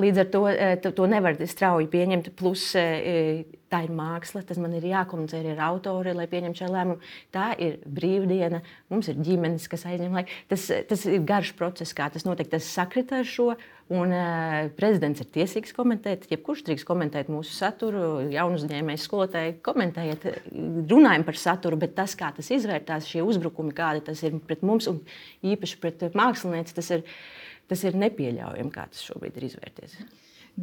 līdz 0.00 0.24
ar 0.24 0.34
to 0.34 0.44
e, 0.50 0.74
to 0.84 1.08
nevar 1.10 1.40
strauji 1.40 1.90
pieņemt. 1.92 2.32
Plus, 2.38 2.70
e, 2.78 3.46
tā 3.70 3.84
ir 3.86 3.92
māksla, 3.94 4.42
tas 4.46 4.58
man 4.60 4.74
ir 4.76 4.88
jākomunicē 4.90 5.40
arī 5.40 5.52
ar 5.54 5.64
autori, 5.70 6.14
lai 6.16 6.26
pieņemtu 6.30 6.62
šo 6.62 6.70
lēmumu. 6.72 7.10
Tā 7.34 7.50
ir 7.62 7.78
brīvdiena, 7.86 8.62
mums 8.92 9.10
ir 9.10 9.20
ģimenes, 9.22 9.68
kas 9.70 9.86
aizņem 9.90 10.16
laiku. 10.18 10.38
Tas, 10.50 10.66
tas 10.90 11.06
ir 11.06 11.22
garš 11.26 11.54
process, 11.58 11.94
kā 11.96 12.10
tas 12.12 12.26
notiek. 12.26 12.50
Tas 12.50 12.66
sakrita 12.66 13.20
ar 13.22 13.28
šo. 13.28 13.52
Un, 13.90 14.12
uh, 14.14 14.68
prezidents 14.78 15.18
ir 15.18 15.26
tiesīgs 15.34 15.74
komentēt, 15.74 16.28
jebkurš 16.30 16.60
drīkst 16.68 16.86
komentēt 16.86 17.30
mūsu 17.32 17.50
saturu, 17.56 18.20
jaunu 18.30 18.60
uzņēmēju, 18.60 19.02
skolotāju. 19.02 19.56
Komentējiet, 19.66 20.28
runājam 20.92 21.26
par 21.26 21.40
saturu, 21.40 21.80
bet 21.80 21.96
tas, 21.98 22.14
kā 22.18 22.28
tas 22.36 22.52
izvērtās, 22.54 23.08
šie 23.10 23.24
uzbrukumi, 23.26 23.74
kādi 23.74 24.04
tas 24.06 24.22
ir 24.22 24.38
pret 24.46 24.62
mums 24.62 24.86
un 24.90 25.02
īpaši 25.42 25.80
pret 25.82 26.06
mākslinieci, 26.14 26.76
tas 26.78 26.92
ir, 26.94 27.02
tas 27.72 27.82
ir 27.82 27.98
nepieļaujami, 27.98 28.74
kā 28.76 28.86
tas 28.92 29.02
šobrīd 29.08 29.42
ir 29.42 29.48
izvērties. 29.50 29.98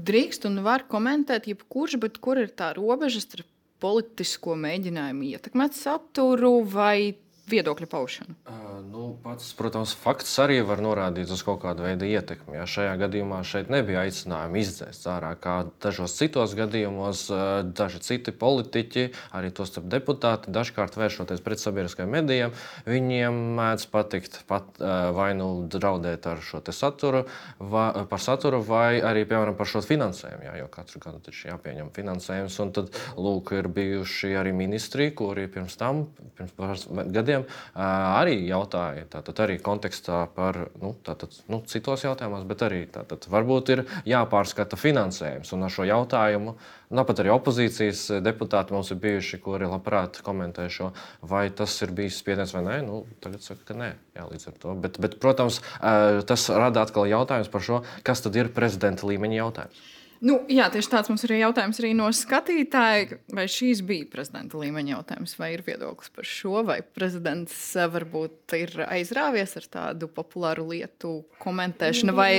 Drīkst 0.07 0.47
un 0.47 0.61
var 0.63 0.87
komentēt, 0.87 1.51
jebkurš, 1.51 1.99
bet 1.99 2.23
kur 2.23 2.39
ir 2.39 2.55
tā 2.55 2.71
robeža 2.79 3.25
starp 3.25 3.51
politisko 3.83 4.55
mēģinājumu 4.57 5.33
ietekmēt 5.33 5.75
saturu 5.77 6.61
vai 6.63 7.17
viedokļa 7.51 7.87
paušanu? 7.91 8.35
Uh, 8.47 8.79
nu, 8.87 9.07
pats, 9.23 9.49
protams, 9.57 9.93
fakts 9.97 10.33
arī 10.43 10.59
var 10.67 10.81
norādīt 10.83 11.31
uz 11.33 11.43
kaut 11.45 11.61
kādu 11.63 11.85
veidu 11.85 12.07
ietekmi. 12.07 12.57
Ja 12.59 12.67
šajā 12.69 12.95
gadījumā 13.03 13.41
šeit 13.47 13.71
nebija 13.73 14.05
aicinājumi 14.07 14.63
izdzēst 14.63 15.07
ārā, 15.11 15.33
kā 15.39 15.57
dažos 15.83 16.17
citos 16.19 16.55
gadījumos, 16.57 17.25
uh, 17.31 17.43
daži 17.77 18.01
citi 18.03 18.33
politiķi, 18.35 19.07
arī 19.37 19.51
tos 19.55 19.75
deputāti, 19.77 20.51
dažkārt 20.53 20.97
vēršoties 20.99 21.43
pret 21.45 21.63
sabiedriskajiem 21.63 22.13
medijiem, 22.17 22.55
viņiem 22.87 23.41
mēdz 23.57 23.87
patikt 23.93 24.41
pat, 24.49 24.69
uh, 24.81 25.09
vai 25.15 25.31
nu 25.37 25.49
draudēt 25.71 26.27
ar 26.27 26.43
šo 26.43 26.63
saturu, 26.67 27.23
vai, 27.59 27.89
par 28.09 28.21
saturu, 28.21 28.59
vai 28.65 28.99
arī, 28.99 29.23
piemēram, 29.29 29.55
par 29.57 29.69
šo 29.69 29.81
finansējumu. 29.85 30.47
Jā, 30.47 30.55
jo 30.61 30.67
katru 30.71 31.01
gadu 31.03 31.21
taču 31.23 31.47
jāpieņem 31.51 31.91
finansējums, 31.95 32.57
un 32.63 32.73
tad, 32.75 32.91
lūk, 33.15 33.53
ir 33.57 33.69
bijuši 33.71 34.33
arī 34.39 34.53
ministri, 34.55 35.09
kuri 35.15 35.47
pirms 35.51 35.77
tam, 35.79 36.05
pirms 36.37 36.87
gadiem, 37.15 37.36
gadiem 37.37 37.45
arī 37.75 38.47
jautāja, 38.47 39.05
tātad 39.09 39.39
arī 39.43 39.57
kontekstā 39.61 40.27
par 40.33 40.69
nu, 40.81 40.95
tātad, 41.03 41.29
nu, 41.49 41.61
citos 41.65 42.03
jautājumos, 42.03 42.45
bet 42.47 42.61
arī 42.65 42.85
tātad, 42.89 43.27
varbūt 43.29 43.69
ir 43.73 43.83
jāpārskata 44.05 44.77
finansējums. 44.77 45.53
Un 45.53 45.63
ar 45.63 45.71
šo 45.71 45.85
jautājumu, 45.87 46.55
tāpat 46.89 47.21
arī 47.21 47.33
opozīcijas 47.33 48.21
deputāti 48.23 48.73
mums 48.73 48.91
ir 48.91 49.01
bijuši, 49.01 49.41
kuri 49.43 49.67
labprāt 49.67 50.21
komentē 50.23 50.69
šo, 50.69 50.93
vai 51.21 51.49
tas 51.49 51.75
ir 51.81 51.91
bijis 51.91 52.19
spiediens 52.21 52.53
vai 52.55 52.63
nē. 52.65 52.79
Nu, 52.87 53.03
tagad 53.21 53.43
saka, 53.43 53.63
ka 53.67 53.77
nē, 53.77 53.91
jā, 54.17 54.29
līdz 54.31 54.47
ar 54.47 54.57
to. 54.61 54.77
Bet, 54.85 55.01
bet, 55.03 55.19
protams, 55.21 55.61
tas 55.79 56.49
rada 56.49 56.85
atkal 56.85 57.09
jautājums 57.09 57.51
par 57.51 57.63
šo, 57.63 57.83
kas 58.03 58.23
tad 58.25 58.35
ir 58.39 58.53
prezidenta 58.55 59.07
līmeņa 59.07 59.41
jautājums. 59.43 59.85
Nu, 60.25 60.39
jā, 60.49 60.67
tieši 60.73 60.89
tāds 60.91 61.11
mums 61.11 61.23
ir 61.27 61.35
jautājums 61.37 61.79
arī 61.81 61.91
no 61.97 62.07
skatītāja. 62.15 63.19
Vai 63.37 63.45
šīs 63.51 63.83
bija 63.85 64.07
prezidenta 64.11 64.57
līmeņa 64.61 64.95
jautājums, 64.95 65.35
vai 65.37 65.51
ir 65.55 65.65
viedoklis 65.67 66.13
par 66.13 66.27
šo, 66.27 66.61
vai 66.67 66.79
prezidents 66.81 67.57
eh, 67.77 67.89
varbūt 67.93 68.57
ir 68.57 68.73
aizrāvies 68.87 69.57
ar 69.61 69.67
tādu 69.77 70.09
populāru 70.09 70.69
lietu 70.71 71.19
komentēšanu? 71.43 72.17
Vai... 72.17 72.31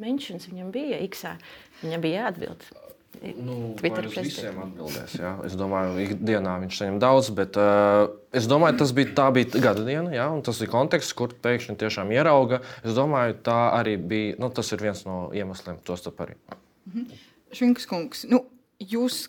Mentions 0.00 0.48
viņam 0.50 0.72
bija 0.74 0.98
X, 1.06 1.28
viņam 1.84 2.02
bija 2.02 2.24
jāatbild. 2.24 2.66
Nu, 3.22 3.54
Twitter 3.78 4.08
visiem 4.10 4.58
atbildēs. 4.64 5.14
Jā. 5.20 5.30
Es 5.46 5.54
domāju, 5.56 5.94
ka 5.94 6.02
ikdienā 6.16 6.56
viņš 6.64 6.80
saņem 6.80 6.98
daudz, 7.02 7.30
bet 7.36 7.56
uh, 7.60 8.08
es 8.34 8.48
domāju, 8.50 8.80
tas 8.82 8.92
bija, 8.96 9.12
tā 9.16 9.28
bija 9.34 9.62
gada 9.62 9.86
diena, 9.86 10.10
jā, 10.12 10.26
un 10.34 10.42
tas 10.44 10.58
ir 10.64 10.72
konteksts, 10.72 11.14
kur 11.16 11.32
pēkšņi 11.46 11.78
tiešām 11.80 12.10
ierauga. 12.16 12.60
Es 12.82 12.98
domāju, 12.98 13.38
tā 13.46 13.60
arī 13.78 13.96
bija, 14.02 14.36
nu, 14.42 14.50
tas 14.54 14.74
ir 14.74 14.82
viens 14.82 15.06
no 15.06 15.28
iemesliem, 15.36 15.78
to 15.86 15.96
starp 16.00 16.26
arī. 16.26 16.36
Mhm. 16.88 17.22
Švinks 17.54 17.86
kungs, 17.86 18.24
nu, 18.26 18.40
jūs 18.82 19.28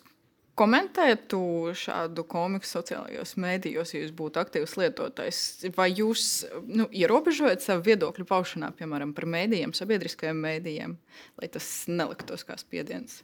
komentētu 0.56 1.38
šādu 1.76 2.24
komiksu 2.28 2.78
sociālajos 2.78 3.34
mēdījos, 3.40 3.92
ja 3.92 4.00
jūs 4.02 4.14
būtu 4.16 4.40
aktīvs 4.40 4.76
lietotājs? 4.80 5.40
Vai 5.76 5.90
jūs 5.92 6.46
nu, 6.64 6.88
ierobežojat 6.90 7.64
savu 7.64 7.84
viedokļu 7.90 8.26
paušanā, 8.28 8.72
piemēram, 8.78 9.12
par 9.16 9.28
mēdījiem, 9.30 9.76
sabiedriskajiem 9.76 10.40
mēdījiem, 10.46 10.96
lai 11.42 11.50
tas 11.52 11.68
neliktos 11.92 12.46
kā 12.48 12.56
spiediens? 12.60 13.20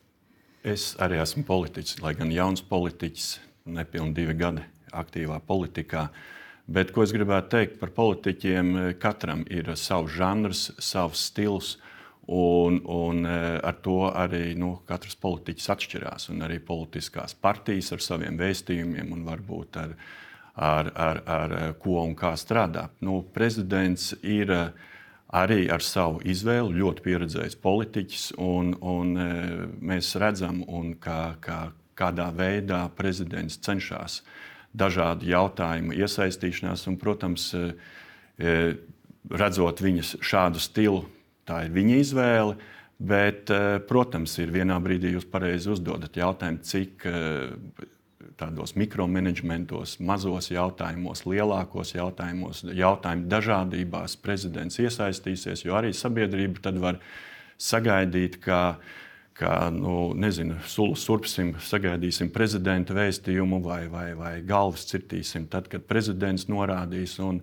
Es 0.62 0.93
arī 1.03 1.19
esmu 1.19 1.43
politiķis, 1.49 1.99
lai 2.05 2.12
gan 2.15 2.31
jauns 2.31 2.62
politiķis, 2.69 3.33
nepilnīgi 3.73 4.19
divi 4.21 4.37
gadi 4.39 4.62
aktīvā 4.95 5.41
politikā. 5.49 6.07
Bet 6.73 6.93
ko 6.95 7.03
es 7.03 7.11
gribētu 7.15 7.51
teikt 7.57 7.81
par 7.81 7.91
politiķiem? 7.97 8.77
Katram 9.03 9.43
ir 9.51 9.73
savs 9.81 10.15
žanrs, 10.15 10.69
savs 10.79 11.27
stils. 11.33 11.75
Un, 12.26 12.79
un 12.85 13.25
e, 13.26 13.59
ar 13.59 13.81
to 13.83 14.05
arī 14.07 14.52
nu, 14.55 14.76
katrs 14.87 15.17
politiķis 15.19 15.71
atšķirās. 15.75 16.29
Arī 16.47 16.61
politiskās 16.62 17.35
partijas 17.35 17.91
ar 17.97 18.02
saviem 18.05 18.37
vēstījumiem 18.38 19.11
un 19.17 19.25
varbūt 19.26 19.79
ar, 19.83 19.97
ar, 20.55 20.91
ar, 20.95 21.23
ar 21.26 21.55
ko 21.83 21.99
un 22.05 22.14
kā 22.14 22.37
strādā. 22.38 22.87
Nu, 23.02 23.25
prezidents 23.35 24.12
ir 24.23 24.52
e, 24.55 24.61
arī 25.35 25.64
ar 25.75 25.83
savu 25.83 26.21
izvēli 26.23 26.79
ļoti 26.79 27.02
pieredzējis 27.02 27.59
politiķis, 27.64 28.26
un, 28.38 28.71
un 28.79 29.17
mēs 29.83 30.12
redzam, 30.23 30.61
un 30.69 30.93
kā, 31.02 31.35
kā, 31.43 31.73
kādā 31.99 32.29
veidā 32.37 32.85
prezidents 32.95 33.59
cenšas 33.64 34.21
dažādu 34.73 35.26
jautājumu 35.26 35.97
iesaistīšanās. 35.97 36.87
Un, 36.87 37.00
protams, 37.00 37.49
redzot 39.33 39.83
viņas 39.83 40.14
šādu 40.23 40.62
stilu 40.62 41.02
Tā 41.52 41.66
ir 41.66 41.75
viņa 41.76 41.99
izvēle. 42.00 42.56
Bet, 43.02 43.50
eh, 43.50 43.80
protams, 43.88 44.37
ir 44.38 44.52
vienā 44.54 44.76
brīdī 44.80 45.16
jūs 45.16 45.26
pareizi 45.26 45.73
uzdodat 45.73 46.14
jautājumu, 46.16 46.62
cik 46.62 47.06
eh, 47.11 47.50
tādos 48.38 48.76
mikromanagementos, 48.78 49.97
mazos 49.99 50.52
jautājumos, 50.52 51.25
lielākos 51.26 51.97
jautājumos, 51.97 52.62
jautājumu 52.78 53.26
dažādībās 53.32 54.14
prezidents 54.23 54.78
iesaistīsies, 54.78 55.64
jo 55.66 55.75
arī 55.75 55.90
sabiedrība 55.97 56.62
tad 56.62 56.78
var 56.82 57.00
sagaidīt, 57.59 58.38
ka 58.44 58.78
kā 59.35 59.56
nu, 59.75 60.12
nezinu, 60.14 60.61
surpsim, 60.68 61.56
sagaidīsim 61.59 62.30
prezidenta 62.30 62.94
vēstījumu 62.94 63.62
vai, 63.64 63.82
vai, 63.90 64.09
vai 64.14 64.32
galvas 64.47 64.87
cirtīsim 64.92 65.49
tad, 65.50 65.66
kad 65.73 65.88
prezidents 65.88 66.47
norādīs. 66.52 67.18
Un, 67.25 67.40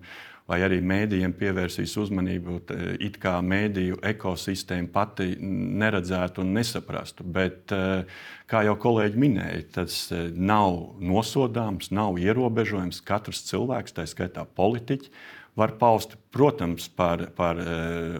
vai 0.50 0.60
arī 0.66 0.80
mēdījiem 0.82 1.34
pievērsīs 1.38 1.94
uzmanību, 2.02 2.58
it 3.02 3.18
kā 3.22 3.36
mēdīju 3.44 4.00
ekosistēma 4.10 4.90
pati 4.92 5.32
neredzētu 5.40 6.42
un 6.42 6.54
nesaprastu. 6.58 7.26
Bet, 7.38 7.70
eh, 7.74 8.04
kā 8.50 8.64
jau 8.66 8.76
kolēģi 8.82 9.20
minēja, 9.24 9.66
tas 9.78 10.00
eh, 10.12 10.30
nav 10.34 10.96
nosodāms, 10.98 11.92
nav 11.94 12.18
ierobežojams. 12.18 13.02
Katrs 13.06 13.44
cilvēks, 13.50 13.94
tā 13.94 14.06
skaitā 14.10 14.44
politiķis, 14.44 15.12
var 15.58 15.76
paust, 15.78 16.16
protams, 16.34 16.88
par, 16.88 17.28
par 17.36 17.60
eh, 17.62 18.18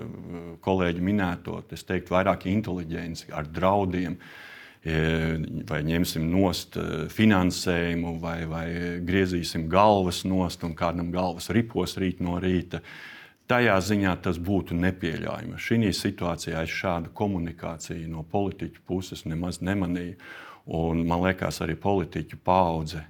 kolēģi 0.63 1.03
minēto, 1.11 1.63
es 1.75 1.87
teiktu, 1.89 2.15
vairāk 2.15 2.47
inteliģenci 2.51 3.35
ar 3.35 3.51
draudiem. 3.51 4.15
Uh, 4.21 4.50
vai 4.85 5.83
ņemsim 5.85 6.25
nost 6.33 6.77
eh, 6.81 7.07
finansējumu, 7.13 8.15
vai, 8.21 8.45
vai 8.49 8.67
griezīsim 9.05 9.69
galvas 9.69 10.23
nost 10.25 10.65
un 10.65 10.75
kādam 10.75 11.11
galvas 11.13 11.51
ripos 11.53 11.99
rīt 12.01 12.23
no 12.25 12.39
rīta. 12.41 12.81
Tajā 13.51 13.75
ziņā 13.83 14.15
tas 14.23 14.39
būtu 14.39 14.79
nepieļaujami. 14.79 15.59
Šī 15.59 15.91
situācijā 15.93 16.63
es 16.63 16.71
šādu 16.71 17.11
komunikāciju 17.13 18.09
no 18.09 18.23
politiķu 18.23 18.81
puses 18.87 19.27
nemaz 19.27 19.61
nemanīju. 19.61 20.17
Un, 20.71 21.05
man 21.09 21.25
liekas, 21.25 21.59
arī 21.65 21.75
politiķu 21.75 22.39
paudze 22.45 23.03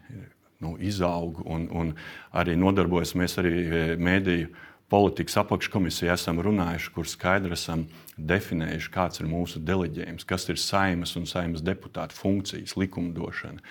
nu, 0.64 0.74
izaug 0.80 1.42
un, 1.44 1.68
un 1.70 1.92
arī 2.32 2.56
nodarbojas 2.56 3.14
arī 3.38 3.96
mēdīju 4.00 4.48
politikas 4.90 5.38
apakškomisijā 5.44 6.16
esam 6.18 6.40
runājuši, 6.42 6.90
kur 6.94 7.08
skaidri 7.08 7.54
esam 7.54 7.86
definējuši, 8.18 8.90
kāds 8.92 9.22
ir 9.22 9.30
mūsu 9.30 9.62
deleģējums, 9.62 10.26
kas 10.28 10.48
ir 10.50 10.58
saimas 10.60 11.14
un 11.18 11.28
saimas 11.30 11.62
deputāta 11.64 12.16
funkcijas, 12.16 12.74
likumdošana, 12.80 13.62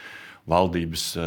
valdības 0.50 1.04
uh, 1.20 1.26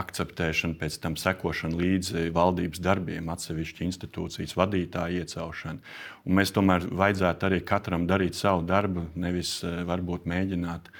akceptēšana, 0.00 0.78
pēc 0.80 0.96
tam 1.02 1.18
sekošana 1.20 1.78
līdzi 1.78 2.24
valdības 2.34 2.82
darbiem, 2.82 3.28
atsevišķu 3.30 3.84
institūcijas 3.86 4.56
vadītāju 4.58 5.22
iecelšana. 5.22 5.94
Un 6.26 6.40
mēs 6.40 6.54
tomēr 6.56 6.88
vajadzētu 6.88 7.50
arī 7.50 7.60
katram 7.68 8.08
darīt 8.10 8.38
savu 8.38 8.64
darbu, 8.66 9.06
nevis 9.14 9.60
uh, 9.62 9.84
varbūt 9.88 10.26
mēģināt 10.28 10.92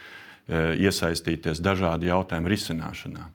iesaistīties 0.48 1.58
dažādu 1.60 2.06
jautājumu 2.08 2.48
risināšanā. 2.48 3.26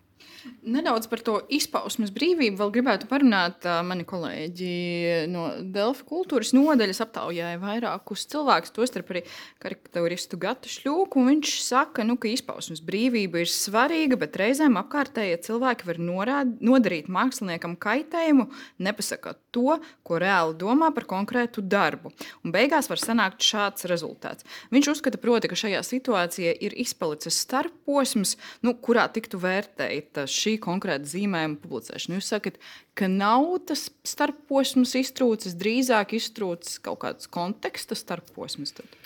Nedaudz 0.64 1.10
par 1.12 1.20
to 1.20 1.34
izpausmes 1.52 2.12
brīvību 2.16 2.56
vēl 2.56 2.70
gribētu 2.78 3.08
parunāt. 3.10 3.66
Mani 3.84 4.06
kolēģi 4.08 5.28
no 5.28 5.50
Delfa 5.60 6.06
kultūras 6.08 6.54
nodaļas 6.56 7.02
aptaujāja 7.04 7.60
vairākus 7.60 8.24
cilvēkus, 8.32 8.72
tostarp 8.72 9.12
arī 9.12 9.24
karikatūristu 9.64 10.40
Gatu 10.40 10.72
Šļūku. 10.72 11.26
Viņš 11.28 11.56
saka, 11.66 12.06
nu, 12.08 12.16
ka 12.16 12.32
izpausmes 12.32 12.80
brīvība 12.86 13.42
ir 13.44 13.52
svarīga, 13.52 14.16
bet 14.22 14.40
reizēm 14.40 14.80
apkārtējie 14.80 15.42
cilvēki 15.50 15.90
var 15.90 16.00
norād, 16.00 16.56
nodarīt 16.64 17.12
māksliniekam 17.12 17.76
kaitējumu, 17.84 18.48
nepasakot 18.88 19.42
to, 19.52 19.76
ko 20.08 20.22
reāli 20.24 20.56
domā 20.64 20.94
par 20.96 21.10
konkrētu 21.12 21.66
darbu. 21.68 22.14
Un 22.48 22.56
beigās 22.56 22.88
var 22.88 23.04
sanākt 23.04 23.44
šāds 23.44 23.90
rezultāts. 23.92 24.48
Viņš 24.72 24.94
uzskata, 24.96 25.20
proti, 25.20 25.52
ka 25.52 25.60
šajā 25.60 25.84
situācijā 25.92 26.56
ir 26.64 26.80
izpalicis 26.80 27.44
starposms, 27.44 28.38
nu, 28.64 28.78
kurā 28.80 29.10
tiktu 29.12 29.44
vērtēta 29.44 30.24
šī 30.30 30.53
šī 30.54 30.60
konkrēta 30.62 31.10
zīmējuma 31.10 31.60
publicēšanu. 31.64 32.20
Jūs 32.20 32.30
sakat, 32.34 32.60
ka 32.96 33.10
nav 33.10 33.66
tas 33.68 33.90
starposms 34.06 34.96
iztrūcis, 35.00 35.58
drīzāk 35.58 36.16
iztrūcis 36.18 36.80
kaut 36.84 37.02
kāds 37.04 37.28
konteksta 37.28 37.96
starposms. 37.98 38.74
Tad? 38.78 38.98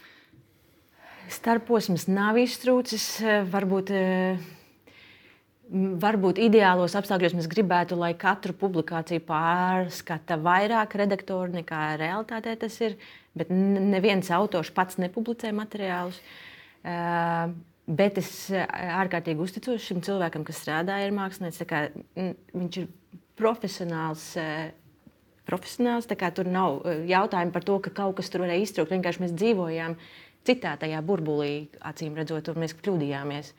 Starposms 1.32 2.08
nav 2.08 2.38
iztrūcis. 2.40 3.22
Varbūt, 3.52 3.92
varbūt 6.04 6.42
ideālos 6.44 6.96
apstākļos 6.96 7.38
mēs 7.38 7.50
gribētu, 7.52 7.98
lai 8.00 8.14
katru 8.16 8.56
publikāciju 8.56 9.24
pārskata 9.28 10.40
vairāk 10.40 10.96
redaktoru 11.00 11.60
nekā 11.60 11.96
realitātē 12.00 12.58
tas 12.60 12.78
ir. 12.82 13.00
Bet 13.38 13.52
neviens 13.52 14.32
autors 14.34 14.72
pats 14.74 14.98
nepublicē 14.98 15.52
materiālus. 15.54 16.18
Uh, 16.88 17.52
Bet 17.88 18.20
es 18.20 18.30
eh, 18.52 18.66
ārkārtīgi 19.00 19.40
uzticos 19.40 19.84
šim 19.86 20.02
cilvēkam, 20.04 20.44
kas 20.48 20.60
strādā 20.60 20.98
ar 21.06 21.14
mākslinieku. 21.16 22.04
Viņš 22.52 22.80
ir 22.82 22.90
profesionāls. 23.40 24.26
Eh, 24.42 24.74
profesionāls 25.48 26.10
tur 26.36 26.50
nav 26.52 26.82
eh, 26.84 27.06
jautājumu 27.08 27.56
par 27.56 27.64
to, 27.64 27.78
ka 27.80 27.94
kaut 28.02 28.18
kas 28.20 28.32
tur 28.34 28.44
varēja 28.44 28.66
iztrūkt. 28.66 28.92
Vienkārši 28.92 29.24
mēs 29.24 29.36
dzīvojām 29.40 29.96
citā 30.48 30.76
tajā 30.80 31.00
burbulī, 31.04 31.70
acīm 31.80 32.18
redzot, 32.20 32.52
un 32.52 32.60
mēs 32.66 32.76
kļūdījāmies. 32.76 33.54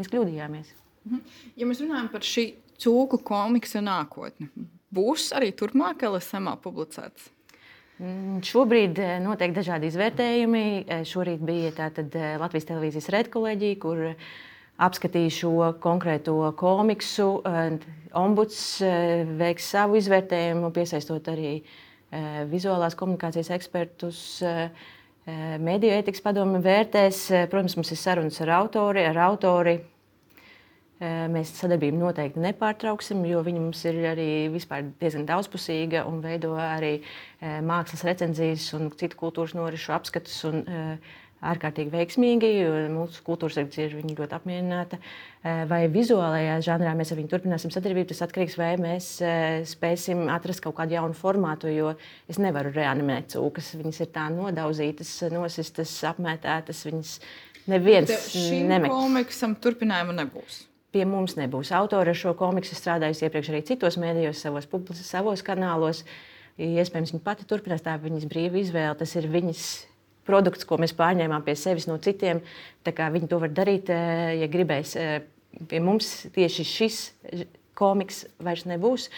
Mēs 0.00 0.08
kļūdījāmies. 0.08 0.72
Mhm. 1.04 1.20
Ja 1.60 1.68
mēs 1.68 1.84
runājam 1.84 2.08
par 2.12 2.24
šī 2.24 2.46
cūku 2.80 3.20
komiksa 3.28 3.84
nākotni, 3.84 4.48
būs 4.88 5.34
arī 5.36 5.52
turpmāk 5.52 6.06
LSM 6.08 6.48
publicēts? 6.64 7.28
Mm, 8.00 8.38
šobrīd 8.48 8.96
eh, 8.96 9.18
notiek 9.20 9.52
dažādi 9.52 9.90
izvērtējumi. 9.90 10.64
Eh, 10.88 11.02
šorīt 11.04 11.42
bija 11.44 11.72
tātad 11.76 12.14
eh, 12.16 12.38
Latvijas 12.40 12.70
televīzijas 12.70 13.10
redkolēģija, 13.12 13.76
kur 13.82 14.00
apskatīja 14.80 15.34
šo 15.36 15.52
konkrēto 15.84 16.38
komiksu. 16.56 17.26
Ombuds 18.16 18.62
veiks 19.42 19.68
savu 19.74 19.98
izvērtējumu, 20.00 20.70
piesaistot 20.74 21.28
arī 21.28 21.58
vizuālās 22.48 22.96
komunikācijas 22.98 23.52
ekspertus. 23.58 24.22
Mediju 25.60 25.98
ētikas 26.00 26.24
padome 26.24 26.62
vērtēs. 26.64 27.20
Protams, 27.52 27.76
mums 27.76 27.92
ir 27.92 28.00
sarunas 28.00 28.40
ar 28.40 28.54
autori. 28.56 29.04
Ar 29.04 29.20
autori 29.28 29.76
Mēs 31.00 31.54
sadarbību 31.56 31.96
noteikti 31.96 32.42
nepārtrauksim, 32.44 33.22
jo 33.24 33.40
viņa 33.46 33.62
mums 33.62 33.80
ir 33.88 34.02
arī 34.10 34.28
diezgan 35.00 35.24
daudzpusīga 35.30 36.04
un 36.10 36.20
veido 36.20 36.52
arī 36.60 36.98
mākslas 37.40 38.04
recenzijas 38.04 38.66
un 38.76 38.92
citu 39.00 39.16
kultūras 39.22 39.56
norisu 39.56 39.96
apskatus. 39.96 40.36
Un, 40.50 40.62
ārkārtīgi 41.40 41.92
veiksmīgi. 41.92 42.50
Mūsu 42.92 43.22
kultūras 43.24 43.56
sekcija 43.56 43.88
ir 43.88 43.96
ļoti 44.04 44.36
apmierināta. 44.36 45.00
Vai 45.70 45.82
vizuālajā 45.92 46.58
žanrā 46.66 46.92
mēs 46.98 47.12
ar 47.14 47.20
viņu 47.20 47.32
turpināsim 47.32 47.72
sadarbību, 47.72 48.10
tas 48.12 48.22
atkarīgs 48.26 48.58
no 48.58 48.60
tā, 48.60 48.66
vai 48.66 48.84
mēs 48.84 49.10
spēsim 49.72 50.26
atrast 50.32 50.64
kaut 50.64 50.76
kādu 50.80 50.98
jaunu 50.98 51.16
formātu. 51.16 51.72
Jo 51.72 51.94
es 52.30 52.40
nevaru 52.42 52.74
reanimēt 52.76 53.32
cūkas. 53.34 53.72
Viņas 53.80 54.02
ir 54.04 54.10
tā 54.14 54.28
nodauzītas, 54.34 55.14
nosistas, 55.32 55.94
apmētētas. 56.12 56.84
Viņas 56.90 57.14
neviens 57.70 58.34
nemeklē. 58.36 58.92
Komiksam 58.92 59.56
turpinājumu 59.64 60.20
nebūs 60.20 60.66
pie 60.94 61.04
mums 61.08 61.36
nebūs. 61.38 61.72
Autori 61.76 62.12
ar 62.12 62.18
šo 62.18 62.34
komiksu 62.38 62.78
strādājusi 62.78 63.26
iepriekš 63.26 63.52
arī 63.52 63.62
citos 63.68 63.98
mēdījos, 64.00 64.42
savos, 64.42 64.66
publis, 64.70 65.02
savos 65.06 65.44
kanālos. 65.46 66.04
Iespējams, 66.60 67.14
viņa 67.14 67.24
pati 67.24 67.46
turpinās 67.48 67.84
tā 67.84 67.94
viņas 68.00 68.26
brīva 68.28 68.60
izvēle. 68.60 68.96
Tas 69.00 69.14
ir 69.16 69.30
viņas 69.32 69.66
produkts, 70.28 70.66
ko 70.68 70.76
mēs 70.80 70.94
pārņēmām 70.98 71.46
pie 71.46 71.54
sevis 71.56 71.88
no 71.88 71.96
citiem. 72.02 72.42
Viņi 72.84 73.30
to 73.30 73.38
var 73.40 73.54
darīt, 73.54 73.88
eh, 73.90 74.40
ja 74.42 74.50
gribēs. 74.50 74.96
Eh, 74.96 75.22
pie 75.68 75.80
mums 75.80 76.26
tieši 76.34 76.66
šis 76.66 77.00
komiks 77.80 78.24
vairs 78.42 78.66
nebūs. 78.68 79.08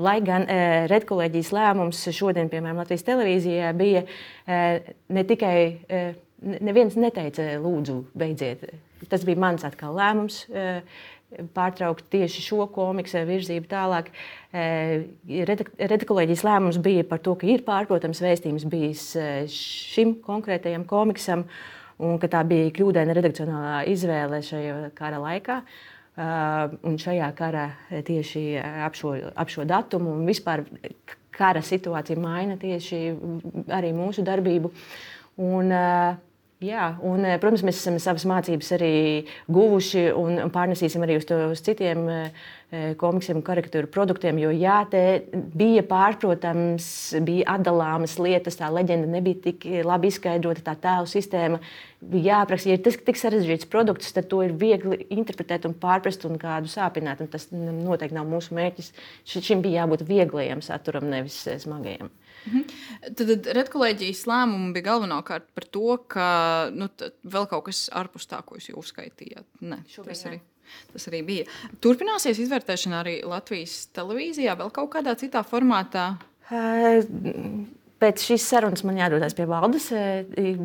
Lai 0.00 0.18
gan 0.24 0.46
e, 0.48 0.86
redkolēģijas 0.92 1.52
lēmums 1.56 2.02
šodien, 2.16 2.50
piemēram, 2.52 2.80
Latvijas 2.82 3.04
televīzijā 3.06 3.72
bija 3.76 4.04
e, 4.04 4.60
ne 5.12 5.24
tikai, 5.28 5.58
e, 5.88 6.02
neviens 6.42 6.96
neteica, 6.98 7.56
lūdzu, 7.62 8.00
beidziet. 8.18 8.66
Tas 9.10 9.24
bija 9.28 9.40
mans 9.40 9.64
atkal 9.66 9.96
lēmums. 9.96 10.44
E, 10.50 10.66
pārtraukt 11.56 12.06
tieši 12.12 12.42
šo 12.44 12.66
komiksu 12.72 13.24
virzību 13.26 13.66
tālāk. 13.70 14.12
Redakcijas 15.26 16.44
lēmums 16.46 16.78
bija 16.82 17.04
par 17.08 17.20
to, 17.24 17.34
ka 17.38 17.48
ir 17.50 17.64
pārprotams 17.66 18.22
vēstījums 18.22 18.66
bijis 18.70 19.08
šim 19.52 20.16
konkrētajam 20.24 20.86
komiksam, 20.88 21.44
un 21.98 22.20
ka 22.22 22.30
tā 22.30 22.44
bija 22.46 22.70
kļūdaina 22.76 23.16
redakcionālā 23.16 23.82
izvēle 23.90 24.40
šajā 24.44 24.78
kara 24.96 25.20
laikā. 25.22 25.60
Un 26.16 26.96
šajā 27.00 27.26
kara 27.36 27.66
tieši 28.06 28.46
ap 28.62 28.94
šo, 28.96 29.16
ap 29.36 29.50
šo 29.52 29.66
datumu 29.68 30.14
un 30.16 30.24
vispār 30.30 30.62
kara 31.36 31.60
situācija 31.60 32.16
maina 32.20 32.56
tieši 32.56 33.00
arī 33.76 33.90
mūsu 33.92 34.24
darbību. 34.24 34.70
Un, 35.36 35.68
uh, 35.68 36.16
Jā, 36.64 36.94
un, 37.04 37.20
eh, 37.20 37.36
protams, 37.36 37.60
mēs 37.68 37.76
esam 37.82 37.98
savas 38.00 38.22
mācības 38.24 38.70
arī 38.72 39.26
guvuši 39.52 40.06
un 40.16 40.38
pārnesīsim 40.48 41.02
arī 41.04 41.18
uz, 41.20 41.26
to, 41.28 41.36
uz 41.52 41.60
citiem 41.60 42.06
eh, 42.08 42.94
komiksiem 42.96 43.42
un 43.42 43.44
karikatūru 43.44 43.90
produktiem. 43.92 44.38
Jo 44.40 44.54
jā, 44.56 44.78
te 44.88 45.02
bija 45.52 45.84
pārprotams, 45.84 46.88
bija 47.28 47.58
atdalāmas 47.58 48.16
lietas, 48.16 48.56
tā 48.56 48.72
leģenda 48.72 49.04
nebija 49.18 49.42
tik 49.50 49.68
labi 49.84 50.08
izskaidrota, 50.08 50.64
tā 50.64 50.78
tēlu 50.80 51.12
sistēma 51.12 51.60
bija 52.00 52.38
jāapraksta. 52.38 52.72
Ja 52.72 52.80
tas 52.80 52.96
ir 52.96 53.04
tik 53.04 53.20
sarežģīts 53.20 53.68
produkts, 53.68 54.16
tad 54.16 54.32
to 54.32 54.40
ir 54.40 54.56
viegli 54.56 55.02
interpretēt 55.12 55.68
un 55.68 55.76
pārprast 55.76 56.24
un 56.24 56.40
kādu 56.40 56.72
sāpināt. 56.72 57.20
Un 57.20 57.28
tas 57.36 57.50
noteikti 57.52 58.16
nav 58.16 58.32
mūsu 58.32 58.56
mērķis. 58.56 58.94
Šim 59.28 59.60
bija 59.60 59.84
jābūt 59.84 60.08
vieglajam 60.08 60.64
saturam, 60.64 61.12
nevis 61.12 61.42
smagajam. 61.68 62.08
Mhm. 62.46 62.66
Tad, 63.06 63.22
tad 63.30 63.48
redkolēģijas 63.58 64.24
lēmumi 64.30 64.74
bija 64.76 64.90
galvenokārt 64.90 65.48
par 65.56 65.66
to, 65.74 65.96
ka 66.10 66.26
nu, 66.74 66.88
vēl 67.26 67.48
kaut 67.50 67.66
kas 67.70 67.86
ārpus 67.96 68.28
tā, 68.30 68.42
ko 68.46 68.58
jūs 68.58 68.70
uzskaitījāt. 68.84 69.46
Ne, 69.66 69.80
tas, 69.96 70.26
arī, 70.28 70.40
tas 70.92 71.08
arī 71.10 71.22
bija. 71.26 71.48
Turpināsies 71.84 72.40
izvērtēšana 72.44 73.02
arī 73.02 73.16
Latvijas 73.26 73.86
televīzijā, 73.96 74.54
vēl 74.58 74.70
kaut 74.74 74.92
kādā 74.94 75.16
citā 75.18 75.42
formātā? 75.46 76.12
Pēc 77.96 78.22
šīs 78.28 78.44
sarunas 78.44 78.84
man 78.84 78.98
jādodas 79.00 79.34
pie 79.34 79.46
valdes. 79.48 79.88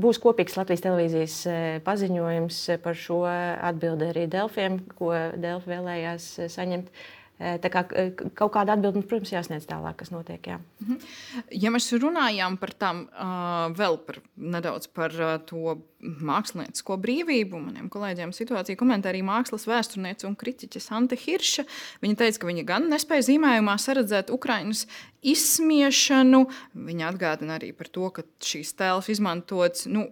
Būs 0.03 0.19
kopīgs 0.21 0.57
Latvijas 0.59 0.83
televīzijas 0.83 1.37
paziņojums 1.85 2.59
par 2.83 2.99
šo 2.99 3.23
atbildi 3.25 4.11
arī 4.11 4.27
Delfiem, 4.29 4.81
ko 4.99 5.15
Delfi 5.39 5.71
vēlējās 5.71 6.27
saņemt. 6.51 6.91
Uh, 6.91 7.20
kā 7.41 7.83
kaut 8.37 8.51
kāda 8.53 8.75
atbilde, 8.75 9.01
protams, 9.09 9.31
jāsniedz 9.33 9.65
tālāk, 9.69 9.97
kas 10.01 10.11
notiek. 10.13 10.41
Jā. 10.45 10.59
Mhm. 10.83 10.99
Ja 11.63 11.71
mēs 11.73 11.89
runājām 11.93 12.57
par 12.61 12.73
tām, 12.77 13.05
vēl 13.77 13.97
par, 14.05 14.21
nedaudz 14.37 14.87
par 14.93 15.15
to 15.49 15.79
māksliniecisko 16.01 16.97
brīvību, 17.01 17.59
maniem 17.61 17.89
kolēģiem 17.91 18.33
situāciju 18.33 18.79
komentēja 18.79 19.15
arī 19.15 19.23
mākslas 19.25 19.67
vēsturniece 19.69 20.27
un 20.29 20.37
kritiķe 20.39 20.81
Santa 20.81 21.17
Hirša. 21.19 21.65
Viņa 22.01 22.21
teica, 22.23 22.41
ka 22.41 22.49
viņa 22.49 22.65
gan 22.67 22.89
nespēja 22.91 23.27
zīmējumā 23.29 23.77
saredzēt 23.81 24.33
Ukraiņas 24.33 24.85
izsmiešanu, 25.33 26.45
viņa 26.89 27.11
atgādina 27.11 27.59
arī 27.59 27.71
par 27.77 27.91
to, 27.93 28.09
ka 28.15 28.25
šīs 28.41 28.73
tēls 28.79 29.11
izmantots. 29.13 29.85
Nu, 29.91 30.07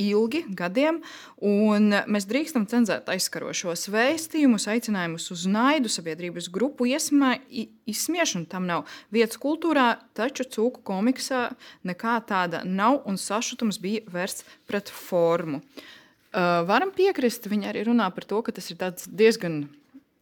ilgi, 0.00 0.42
gadiem, 0.56 1.00
un 1.44 1.94
mēs 2.10 2.26
drīkstam 2.30 2.66
cenzēt 2.70 3.10
aizskarošos 3.12 3.88
vēstījumus, 3.92 4.68
aicinājumus 4.72 5.30
uz 5.34 5.46
naidu, 5.50 5.92
sabiedrības 5.92 6.50
grupu 6.52 6.88
iesmā, 6.90 7.36
izsmiešanu. 7.90 8.48
Tam 8.50 8.68
nav 8.70 8.86
vietas 9.14 9.40
kultūrā, 9.40 9.92
taču 10.16 10.46
cūku 10.48 10.84
komiksā 10.86 11.50
nekā 11.86 12.18
tāda 12.28 12.64
nav, 12.64 13.02
un 13.08 13.20
sašutums 13.20 13.80
bija 13.82 14.04
vērsts 14.10 14.46
pret 14.70 14.92
formu. 14.92 15.62
Uh, 16.30 16.62
varam 16.62 16.92
piekrist, 16.94 17.48
viņa 17.50 17.72
arī 17.72 17.82
runā 17.88 18.06
par 18.14 18.26
to, 18.30 18.38
ka 18.46 18.54
tas 18.54 18.68
ir 18.70 18.78
diezgan 19.18 19.64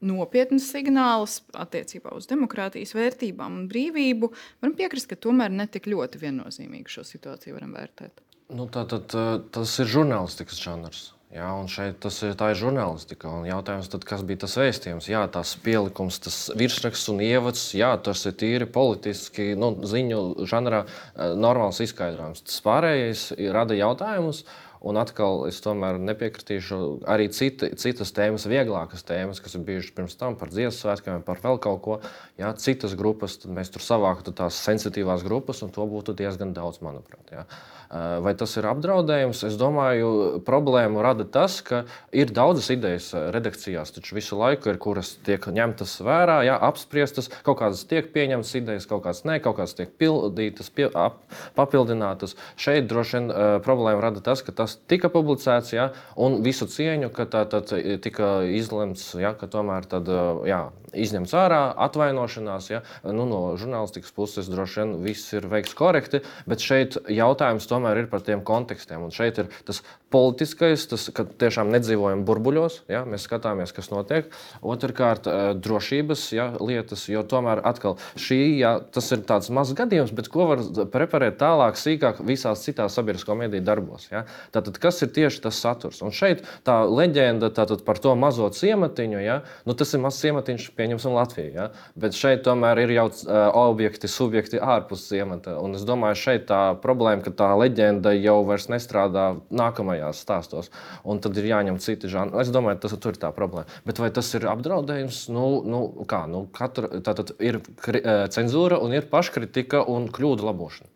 nopietnas 0.01 0.69
signāls 0.71 1.41
attiecībā 1.59 2.15
uz 2.17 2.29
demokrātijas 2.31 2.95
vērtībām 2.97 3.61
un 3.63 3.67
brīvību, 3.71 4.31
varam 4.63 4.77
piekrist, 4.79 5.11
ka 5.11 5.19
tomēr 5.19 5.53
ne 5.53 5.67
tik 5.71 5.91
ļoti 5.91 6.23
viennozīmīgi 6.23 6.97
šo 6.97 7.05
situāciju 7.07 7.59
varam 7.59 7.75
vērtēt. 7.77 8.23
Nu, 8.49 8.65
tā, 8.65 8.87
tad, 8.89 9.13
eh, 9.13 9.39
tas 9.53 9.75
ir 9.83 9.89
žurnālistikas 9.93 10.61
žanrs. 10.65 11.01
Jā, 11.29 11.49
un 11.61 11.67
šeit 11.69 11.99
tas 12.01 12.17
ir, 12.25 12.31
ir 12.33 12.57
žurnālistika. 12.57 13.29
Un 13.29 13.45
jautājums, 13.45 13.91
tad, 13.93 14.07
kas 14.09 14.23
bija 14.25 14.41
tas 14.47 14.57
vēstījums? 14.57 15.11
Jā, 15.13 15.27
tas 15.29 15.53
pielikums, 15.61 16.17
tas 16.25 16.39
virsraksts 16.57 17.11
un 17.13 17.21
ievads, 17.21 17.75
jā, 17.77 17.91
tas 18.01 18.25
ir 18.25 18.33
tīri 18.41 18.65
politiski, 18.65 19.51
nu, 19.53 19.75
ziņu 19.85 20.49
žanrā 20.49 20.87
eh, 20.87 21.35
normāls 21.37 21.83
izskaidrojums. 21.85 22.47
Tas 22.49 22.65
pārējais 22.65 23.29
rada 23.53 23.77
jautājumus. 23.77 24.47
Un 24.79 24.95
atkal 24.97 25.43
es 25.49 25.59
tomēr 25.59 25.99
nepiekritīšu 25.99 26.77
arī 27.11 27.27
citi, 27.35 27.73
citas 27.83 28.15
tēmas, 28.15 28.47
vieglākas 28.47 29.03
tēmas, 29.05 29.41
kas 29.43 29.59
ir 29.59 29.65
bijušas 29.67 29.97
pirms 29.97 30.15
tam 30.17 30.37
par 30.39 30.53
dziesmu 30.55 30.77
svētkiem, 30.79 31.25
par 31.27 31.43
vēl 31.43 31.59
kaut 31.61 31.81
ko. 31.83 31.97
Jā, 32.39 32.53
citas 32.63 32.95
grupas, 32.97 33.41
tad 33.43 33.53
mēs 33.57 33.75
tur 33.75 33.83
savāktu 33.83 34.33
tās 34.39 34.61
sensitīvās 34.63 35.27
grupas, 35.27 35.65
un 35.67 35.75
to 35.75 35.83
būtu 35.91 36.15
diezgan 36.23 36.55
daudz, 36.55 36.79
manuprāt. 36.87 37.35
Jā. 37.35 37.43
Eh, 37.89 38.19
vai 38.21 38.35
tas 38.37 38.53
ir 38.61 38.67
apdraudējums? 38.69 39.39
Es 39.49 39.55
domāju, 39.57 40.09
problēmu 40.45 41.01
rada 41.01 41.25
tas, 41.25 41.55
ka 41.65 41.87
ir 42.13 42.29
daudzas 42.37 42.69
idejas 42.75 43.07
eh, 43.17 43.31
redakcijās, 43.33 43.95
taču 43.97 44.19
visu 44.19 44.37
laiku 44.37 44.69
ir, 44.69 44.77
kuras 44.83 45.15
tiek 45.25 45.47
ņemtas 45.57 45.95
vērā, 46.05 46.43
jā, 46.45 46.59
apspriestas, 46.69 47.31
kaut 47.47 47.63
kādas 47.63 47.87
tiek 47.89 48.11
pieņemtas 48.13 48.53
idejas, 48.61 48.89
kaut 48.91 49.07
kādas 49.07 49.25
ne, 49.25 49.39
kaut 49.41 49.57
kādas 49.57 49.73
tiek 49.79 49.95
pildītas, 49.97 50.69
pie, 50.69 50.91
ap, 50.93 51.23
papildinātas. 51.57 52.37
Šeit 52.61 52.91
droši 52.91 53.17
vien 53.17 53.31
uh, 53.33 53.47
problēma 53.65 54.05
rada 54.05 54.21
tas, 54.25 54.43
ka 54.45 54.53
tas 54.53 54.77
tika 54.91 55.09
publicēts, 55.13 55.73
jā, 55.73 55.89
un 56.21 56.43
visu 56.45 56.69
cieņu, 56.69 57.09
ka 57.17 57.25
tā 57.33 57.47
tad 57.49 57.73
tika 58.05 58.43
izlemts, 58.53 59.15
jā, 59.17 59.33
ka 59.39 59.49
tomēr 59.49 59.89
tad, 59.89 60.13
jā, 60.45 60.67
izņemts 60.97 61.35
ārā, 61.37 61.61
atvainošanās. 61.89 62.69
Ja? 62.71 62.83
Nu, 63.05 63.27
no 63.29 63.41
žurnālistikas 63.61 64.13
puses 64.15 64.49
droši 64.51 64.83
vien 64.83 64.95
viss 65.05 65.33
ir 65.37 65.49
veikts 65.51 65.77
korekti, 65.79 66.23
bet 66.49 66.65
šeit 66.65 66.99
jautājums 67.13 67.69
tomēr 67.69 67.78
ir 67.87 68.09
par 68.11 68.25
tiem 68.27 68.43
kontekstiem. 68.45 69.05
Un 69.07 69.15
šeit 69.15 69.39
ir 69.39 69.49
tas 69.69 69.83
politiskais, 70.13 70.87
tas, 70.89 71.07
ka 71.13 71.25
tiešām 71.29 71.69
nedzīvojam 71.73 72.25
burbuļos, 72.29 72.83
ja? 72.89 73.03
mēs 73.09 73.27
skatāmies, 73.29 73.75
kas 73.77 73.91
notiek. 73.93 74.31
Otrakārt, 74.65 75.29
eh, 75.29 75.51
drošības 75.59 76.25
ja, 76.33 76.47
lietas, 76.61 77.05
jo 77.13 77.23
tomēr 77.29 77.61
atkal 77.69 77.99
šī, 78.17 78.41
ja, 78.63 78.75
tas 78.81 79.11
ir 79.13 79.25
tāds 79.29 79.53
mazs 79.55 79.77
gadījums, 79.77 80.15
bet 80.17 80.31
ko 80.33 80.49
var 80.53 80.65
preparēt 80.93 81.37
tālāk, 81.41 81.77
sīkāk 81.77 82.23
visās 82.27 82.65
citās 82.65 82.97
sabiedrisko 82.97 83.37
mediju 83.39 83.65
darbos. 83.67 84.09
Ja? 84.13 84.25
Tātad, 84.55 84.81
kas 84.81 85.03
ir 85.05 85.13
tieši 85.17 85.45
tas 85.45 85.61
saturs? 85.61 86.01
Un 86.05 86.15
šeit 86.17 86.45
tā 86.67 86.81
leģenda 86.89 87.53
tātad, 87.55 87.85
par 87.85 88.01
to 88.01 88.15
mazo 88.17 88.49
ciematiņu, 88.55 89.21
ja? 89.25 89.43
nu, 89.69 89.77
tas 89.77 89.93
ir 89.93 90.05
mazs 90.05 90.23
ciematiņš 90.25 90.71
pieņemsim 90.79 91.17
Latviju. 91.19 91.53
Ja? 91.53 91.69
Bet 92.01 92.17
šeit 92.17 92.47
tomēr 92.49 92.81
ir 92.87 92.97
jau 92.97 93.09
uh, 93.13 93.37
objekti, 93.69 94.09
subjekti 94.09 94.63
ārpus 94.63 95.05
ciemata. 95.11 95.59
Un 95.61 95.77
es 95.77 95.85
domāju, 95.89 96.17
šeit 96.25 96.49
tā 96.49 96.63
problēma, 96.81 97.23
ka 97.27 97.35
tā 97.37 97.53
leģenda 97.59 97.68
jau 98.17 98.39
vairs 98.49 98.69
nestrādā 98.73 99.27
nākamajās 99.51 100.23
stāstos. 100.25 100.73
Un 101.05 101.21
tad 101.25 101.37
ir 101.39 101.51
jāņem 101.51 101.79
citi 101.85 102.11
žanri. 102.11 102.41
Es 102.43 102.53
domāju, 102.55 102.81
tas 102.85 102.97
tur 102.97 103.17
ir 103.17 103.21
tā 103.23 103.33
problēma. 103.37 103.69
Bet 103.89 104.01
vai 104.03 104.11
tas 104.15 104.31
ir 104.35 104.49
apdraudējums? 104.51 105.25
Nu, 105.35 105.47
nu, 105.69 105.83
kā, 106.09 106.25
nu, 106.31 106.47
katra, 106.55 107.01
tātad 107.05 107.35
ir 107.39 107.61
kri, 107.85 108.03
cenzūra 108.35 108.81
un 108.83 108.97
ir 108.97 109.09
paškritika 109.11 109.85
un 109.89 110.09
kļūdu 110.13 110.49
labošana. 110.49 110.93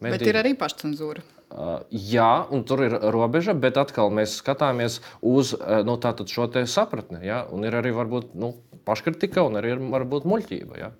Medī... 0.00 0.16
Bet 0.16 0.30
ir 0.30 0.40
arī 0.40 0.54
pašcensūra. 0.56 1.22
Uh, 1.50 1.80
jā, 1.90 2.46
un 2.54 2.62
tur 2.62 2.84
ir 2.86 2.94
robeža, 3.10 3.56
bet 3.58 3.76
atkal 3.80 4.12
mēs 4.14 4.36
skatāmies 4.38 5.00
uz 5.26 5.50
uh, 5.56 5.80
nu, 5.82 5.96
šo 6.30 6.46
sapratni. 6.70 7.24
Ja? 7.26 7.42
Un 7.50 7.66
ir 7.66 7.74
arī 7.74 7.90
varbūt 7.96 8.36
nu, 8.38 8.54
paškritika 8.86 9.42
un 9.48 9.58
arī 9.58 9.74
varbūt 9.90 10.28
muļķība. 10.30 10.78
Ja? 10.78 10.92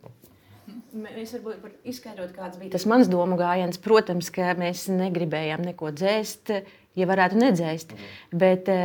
Mēs 0.91 1.37
varbūt 1.37 1.63
varam 1.63 1.89
izskaidrot, 1.91 2.33
kāds 2.35 2.59
bija 2.59 2.75
tas 2.75 2.87
mans 2.91 3.09
domu 3.11 3.39
gājiens. 3.39 3.79
Protams, 3.83 4.31
ka 4.35 4.55
mēs 4.59 4.89
negribējām 4.91 5.63
neko 5.69 5.93
dzēst, 5.95 6.51
ja 6.99 7.07
varētu 7.07 7.39
nedzēst. 7.39 7.95
Mhm. 7.95 8.39
Bet 8.43 8.71
e, 8.73 8.79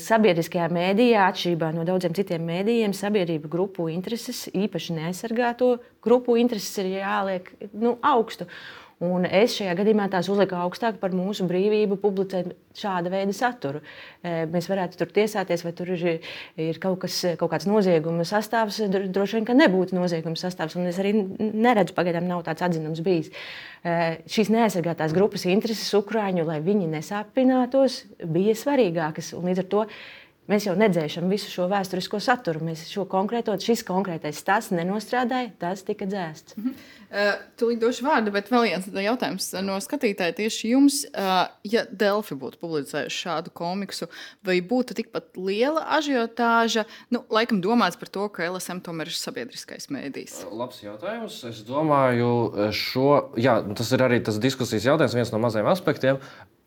sabiedriskajā 0.00 0.70
mēdījā, 0.72 1.26
atšķirībā 1.28 1.72
no 1.76 1.84
daudziem 1.88 2.16
citiem 2.16 2.46
mēdījiem, 2.48 2.96
sabiedrību 2.96 3.50
grupu 3.52 3.90
intereses, 3.92 4.46
īpaši 4.56 4.96
neaizsargāto 5.00 5.74
grupu 6.04 6.38
intereses, 6.40 6.72
ir 6.80 6.94
jāliek 7.00 7.52
nu, 7.72 7.98
augstu. 8.00 8.48
Un 9.00 9.24
es 9.24 9.54
šajā 9.56 9.72
gadījumā 9.78 10.10
tās 10.12 10.26
uzliku 10.28 10.58
augstāk 10.60 10.98
par 11.00 11.14
mūsu 11.16 11.46
brīvību 11.48 11.96
publicēt 12.02 12.50
šāda 12.76 13.08
veida 13.08 13.32
saturu. 13.32 13.80
E, 14.20 14.44
mēs 14.52 14.68
varētu 14.68 15.00
tur 15.00 15.08
tiesāties, 15.16 15.64
vai 15.64 15.72
tur 15.78 15.94
ir, 15.94 16.28
ir 16.60 16.80
kaut, 16.82 16.98
kas, 17.06 17.16
kaut 17.40 17.48
kāds 17.54 17.64
nozieguma 17.64 18.26
sastāvs. 18.28 18.82
Droši 18.92 19.38
vien, 19.38 19.48
ka 19.48 19.56
nebūtu 19.56 19.96
nozieguma 19.96 20.36
sastāvs, 20.36 20.76
un 20.76 20.90
es 20.92 21.00
arī 21.00 21.14
neredzu, 21.16 21.96
pagaidām 21.96 22.28
nav 22.28 22.44
tāds 22.44 22.66
atzinums 22.68 23.00
bijis. 23.06 23.32
E, 23.80 24.20
šīs 24.28 24.52
neaizsargātās 24.52 25.16
grupas 25.16 25.48
intereses 25.48 25.96
Ukrāņu, 25.96 26.44
lai 26.44 26.60
viņi 26.60 26.92
nesāpinātos, 26.92 28.02
bija 28.20 28.52
svarīgākas. 28.52 29.32
Līdz 29.40 29.64
ar 29.64 29.70
to 29.72 29.86
Mēs 30.50 30.64
jau 30.66 30.72
nedzēšam 30.74 31.28
visu 31.30 31.50
šo 31.52 31.68
vēsturisko 31.70 32.18
saturu. 32.22 32.64
Mēs 32.66 32.86
šo 32.90 33.04
konkrēto, 33.10 33.54
šis 33.62 33.84
konkrētais 33.86 34.40
stāsts 34.40 34.72
nenostrādāja, 34.74 35.52
tas 35.60 35.84
tika 35.86 36.08
dzēsts. 36.10 36.56
Mm 36.56 36.64
-hmm. 36.64 36.74
uh, 37.10 37.44
Tūlīt 37.60 37.78
došu 37.82 38.06
vārdu, 38.06 38.32
bet 38.34 38.50
vēl 38.50 38.66
viens 38.66 38.88
jautājums 39.04 39.52
no 39.62 39.78
skatītāja 39.78 40.34
tieši 40.40 40.72
jums. 40.72 41.04
Uh, 41.12 41.46
ja 41.62 41.84
Delfi 41.92 42.34
būtu 42.34 42.58
publicējuši 42.58 43.22
šādu 43.26 43.54
komiksu, 43.54 44.10
vai 44.42 44.60
būtu 44.60 44.94
tikpat 44.94 45.36
liela 45.36 45.86
ažiotāža? 45.98 46.84
Nu, 47.10 47.24
laikam 47.30 47.62
domāts 47.62 47.98
par 47.98 48.08
to, 48.08 48.28
ka 48.28 48.50
LSM 48.50 48.82
tomēr 48.82 49.06
ir 49.06 49.14
sabiedriskais 49.14 49.90
mēdījis. 49.90 50.46
Labs 50.50 50.82
jautājums. 50.82 51.44
Es 51.44 51.62
domāju, 51.62 52.70
šo, 52.72 53.30
jā, 53.36 53.60
tas 53.74 53.92
ir 53.92 54.02
arī 54.02 54.24
tas 54.24 54.38
diskusijas 54.38 54.84
jautājums, 54.84 55.14
viens 55.14 55.32
no 55.32 55.38
mazajiem 55.38 55.70
aspektiem 55.70 56.18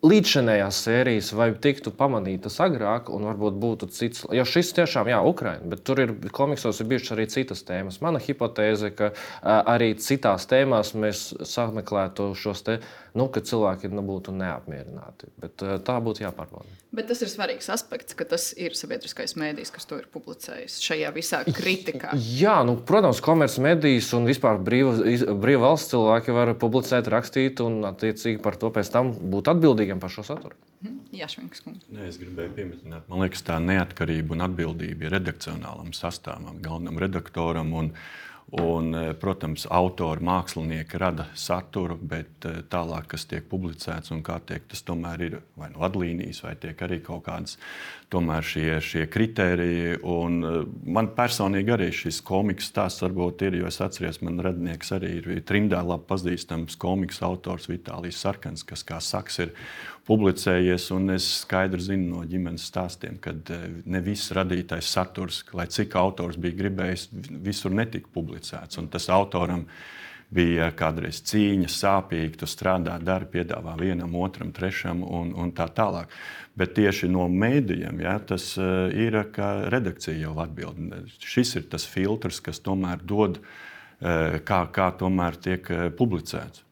līdzšinējās 0.03 0.79
sērijas 0.85 1.29
vai 1.37 1.49
tiktu 1.63 1.93
pamanītas 1.95 2.59
agrāk, 2.63 3.09
un 3.13 3.23
varbūt 3.29 3.59
būtu 3.59 3.87
cits. 3.95 4.25
Jo 4.35 4.43
šis 4.47 4.73
tiešām, 4.75 5.07
jā, 5.11 5.21
Ukraiņa, 5.23 5.69
bet 5.71 5.83
tur 5.87 6.01
ir 6.03 6.13
komiksos 6.35 6.81
ir 6.83 6.89
bijušas 6.91 7.15
arī 7.15 7.27
citas 7.31 7.63
tēmas. 7.67 8.01
Mana 8.03 8.19
hipotēze, 8.23 8.91
ka 8.97 9.13
arī 9.43 9.93
citās 10.03 10.47
tēmās 10.51 10.93
mēs 10.99 11.23
sameklētu 11.47 12.33
šos 12.35 12.65
te, 12.67 12.79
nu, 13.17 13.27
ka 13.33 13.43
cilvēki 13.45 13.91
nu, 13.93 14.03
būtu 14.05 14.33
neapmierināti. 14.35 15.29
Bet 15.41 15.61
tā 15.85 15.97
būtu 16.03 16.25
jāpārbauda. 16.25 16.69
Bet 16.93 17.07
tas 17.09 17.23
ir 17.25 17.31
svarīgs 17.31 17.69
aspekts, 17.73 18.17
ka 18.17 18.25
tas 18.29 18.51
ir 18.53 18.75
sabiedriskais 18.77 19.35
mēdījis, 19.39 19.71
kas 19.73 19.87
to 19.89 19.97
ir 20.01 20.09
publicējis 20.13 20.79
šajā 20.85 21.13
visā 21.15 21.41
kritikā. 21.47 22.13
Jā, 22.37 22.59
nu, 22.67 22.75
protams, 22.89 23.21
komercmedijas 23.25 24.11
un 24.17 24.29
vispār 24.29 24.61
brīva, 24.61 24.95
brīva 25.33 25.69
valsts 25.69 25.93
cilvēki 25.93 26.35
var 26.37 26.53
publicēt, 26.61 27.09
rakstīt 27.13 27.63
un 27.65 27.81
attiecīgi 27.89 28.41
par 28.43 28.59
to 28.61 28.73
pēc 28.73 28.93
tam 28.93 29.13
būt 29.33 29.49
atbildīgiem 29.53 30.01
par 30.03 30.13
šo 30.13 30.25
saturu. 30.27 30.57
Mhm. 30.83 30.99
Jā, 31.13 31.29
Švinks. 31.29 31.61
Ne, 31.93 32.07
es 32.09 32.17
gribēju 32.17 32.55
pieminēt, 32.57 33.05
man 33.09 33.21
liekas, 33.21 33.43
tā 33.45 33.59
neatkarība 33.61 34.33
un 34.33 34.47
atbildība 34.47 35.05
ir 35.07 35.13
redakcionālam 35.19 35.93
sastāvam, 35.93 36.57
galvenam 36.63 36.97
redaktoram. 37.01 37.69
Un, 37.77 37.91
Un, 38.51 38.93
eh, 38.93 39.13
protams, 39.17 39.63
autori, 39.71 40.21
mākslinieki 40.21 40.99
rada 41.01 41.25
saturu, 41.33 41.95
bet 41.97 42.45
eh, 42.45 42.59
tālāk, 42.69 43.07
kas 43.15 43.25
tiek 43.25 43.47
publicēts 43.49 44.13
un 44.13 44.21
kā 44.21 44.35
tiek, 44.45 44.67
tas 44.69 44.83
tomēr 44.85 45.23
ir 45.25 45.37
vai 45.57 45.71
nu 45.71 45.79
no 45.79 45.81
vadlīnijas, 45.81 46.43
vai 46.45 46.53
tiek 46.61 46.83
arī 46.85 46.99
kaut 47.01 47.23
kādas 47.25 47.57
šie, 48.13 48.77
šie 48.77 49.07
kriteriji. 49.09 49.97
Un, 50.03 50.43
eh, 50.43 50.59
man 50.85 51.09
personīgi 51.17 51.73
arī 51.73 51.89
šis 51.89 52.21
komiks 52.21 52.69
stāsts 52.69 53.01
varbūt 53.01 53.41
ir, 53.47 53.55
jo 53.55 53.65
es 53.65 53.81
atceros, 53.81 54.21
man 54.21 54.37
radinieks 54.37 54.91
arī 54.91 55.15
ir 55.23 55.41
trimdā 55.41 55.81
labi 55.81 56.05
pazīstams 56.11 56.77
komiks 56.77 57.23
autors 57.23 57.65
Vitālijs 57.71 58.21
Sarkans, 58.21 58.63
kas, 58.63 58.83
kā 58.83 59.01
saks, 59.01 59.39
ir 59.39 59.55
publicējies. 60.07 60.89
Es 61.15 61.27
skaidri 61.43 61.83
zinu 61.83 62.17
no 62.17 62.27
ģimenes 62.27 62.67
stāstiem, 62.69 63.17
ka 63.23 63.35
ne 63.85 64.03
viss 64.03 64.33
radītais 64.35 64.91
saturs, 64.91 65.43
lai 65.55 65.67
cik 65.71 65.95
autors 65.99 66.39
bija 66.39 66.59
gribējis, 66.63 67.09
visur 67.43 67.75
netika 67.75 68.11
publicēts. 68.13 68.79
Un 68.81 68.89
tas 68.91 69.09
autoram 69.13 69.67
bija 70.33 70.71
kādreiz 70.73 71.21
cīņa, 71.29 71.69
sāpīgi, 71.69 72.39
tu 72.41 72.49
strādā, 72.49 72.95
dari, 72.97 73.27
piedāvā 73.29 73.75
vienam, 73.77 74.15
otram, 74.17 74.51
trešam 74.55 75.03
un, 75.05 75.29
un 75.37 75.53
tā 75.53 75.67
tālāk. 75.69 76.11
Bet 76.57 76.73
tieši 76.77 77.09
no 77.09 77.27
mēdījiem 77.29 78.01
ja, 78.01 78.17
tas 78.19 78.51
uh, 78.57 78.89
ir, 78.89 79.19
ka 79.33 79.69
redakcija 79.73 80.17
jau 80.17 80.33
atbild. 80.41 80.79
Šis 81.21 81.55
ir 81.61 81.69
tas 81.69 81.85
filtrs, 81.89 82.41
kas 82.45 82.61
tomēr 82.65 83.05
dod, 83.05 83.39
uh, 83.39 84.41
kā, 84.45 84.63
kā 84.73 84.89
tomēr 84.97 85.37
tiek 85.41 85.69
publicēts. 85.97 86.65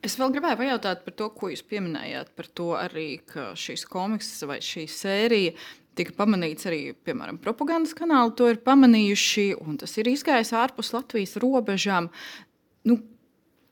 Es 0.00 0.16
vēl 0.16 0.32
gribēju 0.32 0.56
pajautāt 0.62 1.02
par 1.04 1.14
to, 1.16 1.28
ko 1.36 1.50
jūs 1.52 1.60
pieminējāt, 1.68 2.30
par 2.36 2.46
to 2.56 2.70
arī, 2.78 3.20
ka 3.28 3.50
šīs 3.58 3.84
komiks 3.88 4.30
vai 4.48 4.56
šī 4.64 4.86
sērija 4.88 5.52
tika 5.98 6.14
pamanīts 6.16 6.68
arī, 6.70 6.80
piemēram, 7.04 7.36
propagandas 7.42 7.92
kanāli 7.98 8.32
to 8.38 8.48
ir 8.48 8.60
pamanījuši, 8.64 9.50
un 9.60 9.76
tas 9.82 9.92
ir 10.00 10.08
izgājis 10.08 10.54
ārpus 10.56 10.94
Latvijas 10.94 11.36
robežām. 11.42 12.08
Nu, 12.88 12.96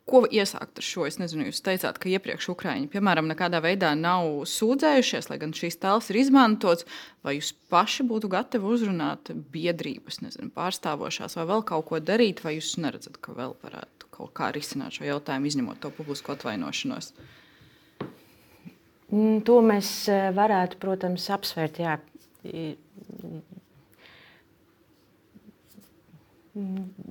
Ko 0.08 0.22
iesākt 0.24 0.80
ar 0.80 0.84
šo? 0.84 1.04
Es 1.08 1.18
nezinu, 1.20 1.46
jūs 1.50 1.60
teicāt, 1.64 1.98
ka 2.00 2.08
iepriekš 2.08 2.48
Ukrāņi, 2.54 2.88
piemēram, 2.92 3.28
nekādā 3.28 3.60
veidā 3.64 3.90
nav 3.98 4.46
sūdzējušies, 4.48 5.28
lai 5.28 5.38
gan 5.42 5.52
šīs 5.56 5.76
tēls 5.82 6.08
ir 6.08 6.20
izmantots. 6.22 6.86
Vai 7.26 7.36
jūs 7.36 7.52
paši 7.72 8.06
būtu 8.08 8.30
gatavi 8.32 8.70
uzrunāt 8.72 9.32
biedrības, 9.52 10.22
nezinu, 10.24 10.48
pārstāvošās, 10.56 11.36
vai 11.36 11.46
vēl 11.52 11.64
kaut 11.68 11.88
ko 11.90 12.00
darīt, 12.00 12.40
vai 12.44 12.56
jūs 12.56 12.76
neredzat, 12.80 13.20
ka 13.20 13.36
vēl 13.36 13.52
varētu 13.64 14.08
kaut 14.18 14.32
kā 14.38 14.48
risināt 14.54 14.96
šo 14.96 15.06
jautājumu, 15.10 15.50
izņemot 15.50 15.82
to 15.84 15.92
publisko 15.94 16.34
atvainošanos? 16.38 17.12
Mm, 19.12 19.40
to 19.48 19.60
mēs 19.64 19.92
eh, 20.12 20.28
varētu, 20.36 20.80
protams, 20.82 21.28
apsvērt. 21.36 21.80
Jā. 21.84 21.98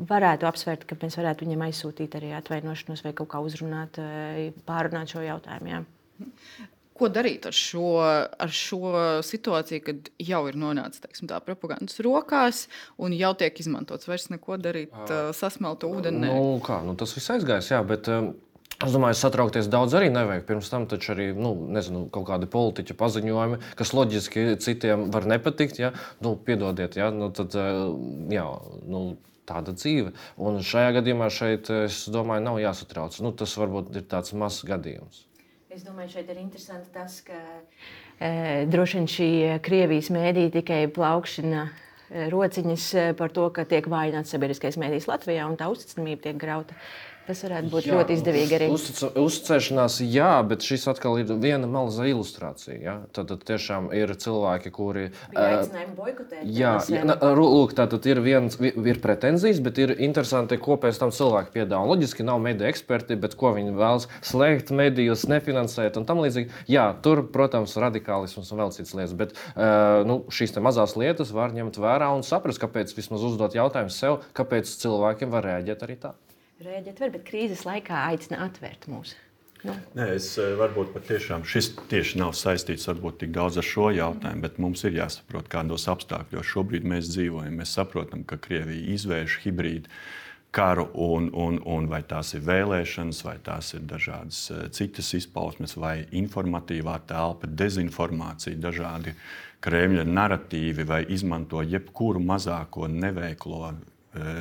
Varētu 0.10 0.48
apsvērt, 0.50 0.88
ka 0.88 0.98
mēs 1.02 1.18
varētu 1.20 1.46
viņam 1.46 1.68
aizsūtīt 1.68 2.18
arī 2.20 2.34
atvainošanos 2.38 3.04
vai 3.06 3.14
kaut 3.18 3.32
kā 3.34 3.44
uzrunāt, 3.44 4.00
eh, 4.02 4.50
pārunāt 4.68 5.14
šo 5.14 5.24
jautājumu. 5.26 5.72
Jā. 5.74 5.84
Ko 6.98 7.12
darīt 7.14 7.46
ar 7.46 7.54
šo, 7.54 8.02
ar 8.02 8.50
šo 8.50 9.22
situāciju, 9.22 9.84
kad 9.86 10.10
jau 10.18 10.40
ir 10.50 10.56
nonācis 10.58 11.04
teiksim, 11.04 11.28
tā 11.30 11.38
propagandas 11.46 12.00
rokās 12.02 12.64
un 12.98 13.14
jau 13.14 13.36
tiek 13.38 13.60
izmantots? 13.62 14.08
Vairs 14.10 14.32
neko 14.34 14.58
darīt, 14.58 14.96
uh, 15.06 15.30
sasmeltu 15.30 15.92
ūdeni. 15.94 16.26
Nu, 16.26 16.58
kā, 16.66 16.82
nu, 16.82 16.96
tas 16.98 17.14
viss 17.14 17.30
aizgājis, 17.30 17.70
jā, 17.70 17.84
bet 17.86 18.10
um, 18.10 18.34
Es 18.78 18.94
domāju, 18.94 19.16
satraukties 19.18 19.68
daudz 19.74 19.96
arī 19.98 20.12
nevajag. 20.14 20.44
Pirms 20.46 20.68
tam 20.70 20.84
taču 20.90 21.16
arī 21.16 21.32
nu, 21.34 21.56
nezinu, 21.74 22.04
kaut 22.14 22.28
kādi 22.28 22.46
politiķu 22.54 22.94
paziņojumi, 23.00 23.58
kas 23.80 23.94
loģiski 23.98 24.44
citiem 24.62 25.08
var 25.14 25.26
nepatikt. 25.26 25.80
Ja? 25.82 25.90
Nu, 26.22 26.36
piedodiet, 26.38 27.00
ja? 27.00 27.08
nu, 27.10 27.32
tad, 27.34 27.58
jā, 28.30 28.46
nu, 28.86 29.02
tāda 29.48 29.74
dzīve. 29.78 30.14
Un 30.38 30.60
šajā 30.66 30.98
gadījumā 31.00 31.32
šeit, 31.34 31.72
es 31.88 32.04
domāju, 32.14 32.46
nav 32.50 32.60
jāsatrauc. 32.62 33.18
Nu, 33.24 33.34
tas 33.38 33.56
varbūt 33.60 33.96
ir 33.96 34.06
tāds 34.12 34.36
mazs 34.38 34.66
gadījums. 34.68 35.26
Es 35.74 35.84
domāju, 35.86 36.16
šeit 36.18 36.30
ir 36.34 36.40
interesanti 36.42 36.90
tas, 36.94 37.20
ka 37.26 37.38
e, 38.20 38.66
droši 38.70 38.98
vien 38.98 39.12
šī 39.14 39.32
Krievijas 39.66 40.10
mēdīja 40.14 40.56
tikai 40.60 40.86
plaukšana 40.94 41.68
rociņas 42.32 42.88
par 43.20 43.34
to, 43.36 43.50
ka 43.54 43.66
tiek 43.68 43.88
vājināts 43.92 44.32
sabiedriskais 44.34 44.80
mēdījis 44.80 45.10
Latvijā 45.10 45.48
un 45.50 45.58
tā 45.60 45.68
uzticamība 45.72 46.30
tiek 46.30 46.40
grauta. 46.40 46.78
Tas 47.28 47.42
varētu 47.44 47.68
būt 47.74 47.88
jā, 47.90 47.96
ļoti 47.98 48.16
izdevīgi 48.16 48.56
arī. 48.56 48.68
Uz, 48.72 48.86
uzticēšanās, 49.20 49.98
jā, 50.08 50.30
bet 50.48 50.64
šis 50.64 50.86
atkal 50.88 51.18
ir 51.20 51.34
viena 51.44 51.68
maza 51.68 52.06
ilustrācija. 52.08 52.76
Ja? 52.80 52.94
Tad, 53.12 53.28
tad 53.34 53.42
tiešām 53.50 53.90
ir 53.96 54.14
cilvēki, 54.16 54.72
kuri. 54.72 55.10
Boikotēt, 55.98 56.46
jā, 56.48 56.78
jā 56.88 57.02
na, 57.08 57.18
lūk, 57.36 57.74
tā 57.76 57.90
tad 57.92 58.08
ir, 58.08 58.22
viens, 58.24 58.56
ir 58.64 59.02
pretenzijas, 59.04 59.60
bet 59.66 59.82
ir 59.84 59.92
interesanti, 60.08 60.56
ko 60.62 60.78
pēc 60.80 61.02
tam 61.02 61.12
cilvēki 61.16 61.52
piedāvā. 61.58 61.90
Loģiski 61.92 62.24
nav 62.28 62.40
mediju 62.46 62.70
eksperti, 62.70 63.18
bet 63.20 63.36
ko 63.40 63.52
viņi 63.58 63.76
vēlas 63.76 64.08
slēgt 64.24 64.72
medijus, 64.76 65.26
nefinansēt 65.28 66.00
un 66.00 66.08
tam 66.08 66.24
līdzīgi. 66.24 66.64
Jā, 66.72 66.88
tur, 67.04 67.26
protams, 67.34 67.76
radikālisms 67.76 68.54
un 68.54 68.64
vēl 68.64 68.72
citas 68.78 68.96
lietas, 68.96 69.18
bet 69.20 69.36
uh, 69.36 70.06
nu, 70.08 70.22
šīs 70.32 70.56
mazās 70.64 70.96
lietas 70.96 71.36
var 71.36 71.52
ņemt 71.56 71.82
vērā 71.84 72.08
un 72.16 72.24
saprast, 72.24 72.64
kāpēc 72.64 72.96
vismaz 72.96 73.28
uzdot 73.28 73.60
jautājumu 73.60 73.92
sev, 73.92 74.22
kāpēc 74.38 74.72
cilvēkiem 74.80 75.36
var 75.36 75.52
rēģēt 75.52 75.84
arī 75.84 76.00
tā 76.08 76.16
rēģēt 76.64 77.02
var, 77.04 77.14
bet 77.14 77.26
krīzes 77.28 77.64
laikā 77.68 78.04
aicina 78.12 78.44
atvērt 78.48 78.88
mūs. 78.92 79.16
Nu. 79.66 79.74
Nē, 79.98 80.12
es 80.20 80.30
eh, 80.38 80.54
varbūt 80.58 80.92
patiešām 80.94 81.46
šis 81.48 81.72
tieši 81.90 82.20
nav 82.22 82.36
saistīts 82.38 82.86
varbūt 82.92 83.24
tik 83.24 83.34
daudz 83.34 83.58
ar 83.58 83.66
šo 83.66 83.90
jautājumu, 83.96 84.44
bet 84.46 84.60
mums 84.62 84.84
ir 84.86 85.00
jāsaprot, 85.00 85.50
kādos 85.50 85.88
apstākļos 85.90 86.52
šobrīd 86.52 86.86
mēs 86.88 87.10
dzīvojam. 87.10 87.58
Mēs 87.58 87.74
saprotam, 87.80 88.22
ka 88.28 88.38
Krievija 88.42 88.94
izvērš 88.94 89.40
hibrīdu 89.48 89.90
karu, 90.54 90.88
un, 90.94 91.32
un, 91.34 91.58
un 91.66 91.90
vai 91.90 92.04
tās 92.08 92.36
ir 92.38 92.46
vēlēšanas, 92.46 93.24
vai 93.26 93.36
tās 93.44 93.74
ir 93.74 93.84
dažādas 93.90 94.44
eh, 94.54 94.64
citas 94.78 95.10
izpausmes, 95.18 95.74
vai 95.82 96.04
informatīvā 96.22 97.00
telpa, 97.10 97.50
dezinformācija, 97.50 98.62
dažādi 98.62 99.18
Kremļa 99.66 100.06
narratīvi, 100.06 100.86
vai 100.86 101.02
izmanto 101.10 101.66
jebkuru 101.66 102.22
mazāko 102.22 102.86
neveiklo 102.94 103.74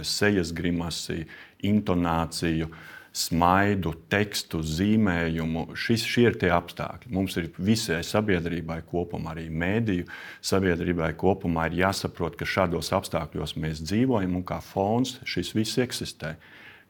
sejas 0.07 0.53
grimasi, 0.57 1.25
intonāciju, 1.67 2.69
smaidu, 3.17 3.95
tekstu, 4.13 4.61
zīmējumu. 4.61 5.71
Šis, 5.79 6.05
šie 6.05 6.27
ir 6.31 6.39
tie 6.41 6.51
apstākļi. 6.53 7.13
Mums 7.17 7.39
ir 7.41 7.49
visai 7.57 8.03
sabiedrībai 8.05 8.83
kopumā, 8.91 9.33
arī 9.33 9.47
mēdīju 9.49 10.09
sabiedrībai 10.45 11.15
kopumā 11.19 11.71
ir 11.71 11.81
jāsaprot, 11.85 12.37
ka 12.37 12.49
šādos 12.49 12.93
apstākļos 12.97 13.57
mēs 13.63 13.81
dzīvojam 13.87 14.37
un 14.41 14.45
kā 14.47 14.61
fons 14.65 15.17
šis 15.25 15.55
viss 15.57 15.81
eksistē. 15.81 16.37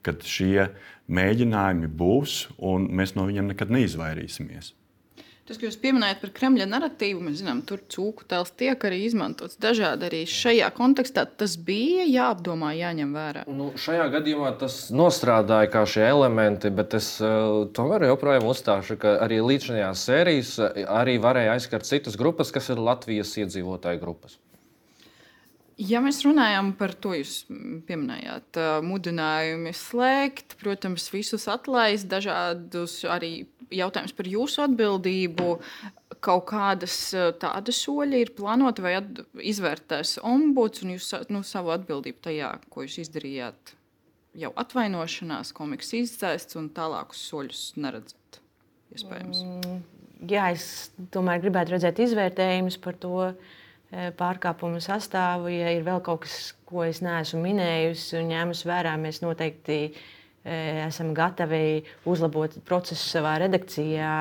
Kad 0.06 0.26
šie 0.26 0.68
mēģinājumi 1.10 1.90
būs, 1.90 2.40
un 2.58 2.90
mēs 2.94 3.14
no 3.18 3.26
viņiem 3.26 3.54
nekad 3.54 3.72
neizvairīsimies. 3.74 4.74
Tas, 5.46 5.60
ko 5.60 5.68
jūs 5.68 5.76
pieminējat 5.78 6.18
par 6.18 6.30
Kremļa 6.34 6.64
narratīvu, 6.66 7.20
mēs 7.22 7.36
zinām, 7.38 7.60
tur 7.66 7.78
cūku 7.92 8.24
tēls 8.26 8.50
tiek 8.58 8.82
arī 8.88 9.04
izmantots 9.06 9.60
dažādi 9.62 10.08
arī 10.08 10.22
šajā 10.26 10.72
kontekstā. 10.74 11.22
Tas 11.38 11.54
bija 11.68 12.02
jāapdomā, 12.10 12.72
jāņem 12.74 13.12
vērā. 13.14 13.44
Nu, 13.46 13.68
šajā 13.78 14.08
gadījumā 14.16 14.50
tas 14.58 14.80
nostrādāja 14.90 15.70
kā 15.70 15.84
šie 15.86 16.02
elementi, 16.08 16.72
bet 16.74 16.96
es 16.98 17.12
uh, 17.22 17.62
tomēr 17.78 18.08
joprojām 18.08 18.48
uzstāšu, 18.50 18.98
ka 19.04 19.14
arī 19.22 19.38
līdzinājās 19.44 20.02
sērijas 20.10 20.56
eh, 20.66 20.82
arī 20.90 21.14
varēja 21.22 21.54
aizskart 21.54 21.86
citas 21.86 22.18
grupas, 22.18 22.50
kas 22.50 22.72
ir 22.74 22.82
Latvijas 22.82 23.30
iedzīvotāju 23.38 24.02
grupas. 24.02 24.40
Ja 25.76 26.00
mēs 26.00 26.22
runājam 26.24 26.70
par 26.72 26.94
to, 26.96 27.10
jūs 27.18 27.42
pieminējāt, 27.84 28.56
mudinājumi 28.80 29.74
slēgt, 29.76 30.54
protams, 30.62 31.04
visus 31.12 31.44
atlaist, 31.52 32.08
dažādus 32.08 33.02
arī 33.12 33.44
jautājumus 33.74 34.14
par 34.16 34.28
jūsu 34.30 34.62
atbildību. 34.66 35.48
Kaut 36.24 36.46
kādas 36.50 36.96
tādas 37.40 37.80
soļi 37.84 38.22
ir 38.24 38.32
plānoti 38.36 38.84
vai 38.84 38.94
izvērtēs 39.52 40.16
ombuds 40.26 40.84
un 40.84 40.94
jūs 40.94 41.10
nu, 41.34 41.42
savu 41.46 41.74
atbildību 41.74 42.22
tajā, 42.28 42.52
ko 42.72 42.86
jūs 42.86 43.00
izdarījāt. 43.04 43.74
Jau 44.36 44.52
atvainošanās, 44.60 45.54
komiks 45.56 45.94
izdzēsts 45.96 46.58
un 46.60 46.70
tālākus 46.76 47.22
soļus 47.30 47.68
neredzat. 47.80 48.40
Iespējams. 48.96 49.44
Mm, 49.44 49.78
jā, 50.30 50.50
es 50.54 50.90
tomēr 51.14 51.40
gribētu 51.42 51.74
redzēt 51.74 52.02
izvērtējumus 52.04 52.76
par 52.84 52.98
to, 53.00 53.14
uh, 53.30 53.54
E, 53.94 54.10
pārkāpumu 54.18 54.80
sastāvu. 54.82 55.50
Ja 55.52 55.70
ir 55.74 55.84
vēl 55.86 56.02
kaut 56.04 56.24
kas, 56.24 56.50
ko 56.66 56.82
es 56.86 57.02
neesmu 57.04 57.42
minējusi 57.44 58.18
un 58.20 58.32
ņēmusi 58.32 58.68
vērā, 58.68 58.96
mēs 58.98 59.22
noteikti 59.22 59.76
e, 59.86 59.90
esam 60.46 61.12
gatavi 61.16 61.82
uzlabot 62.06 62.58
procesu 62.66 63.08
savā 63.16 63.36
redakcijā, 63.42 64.14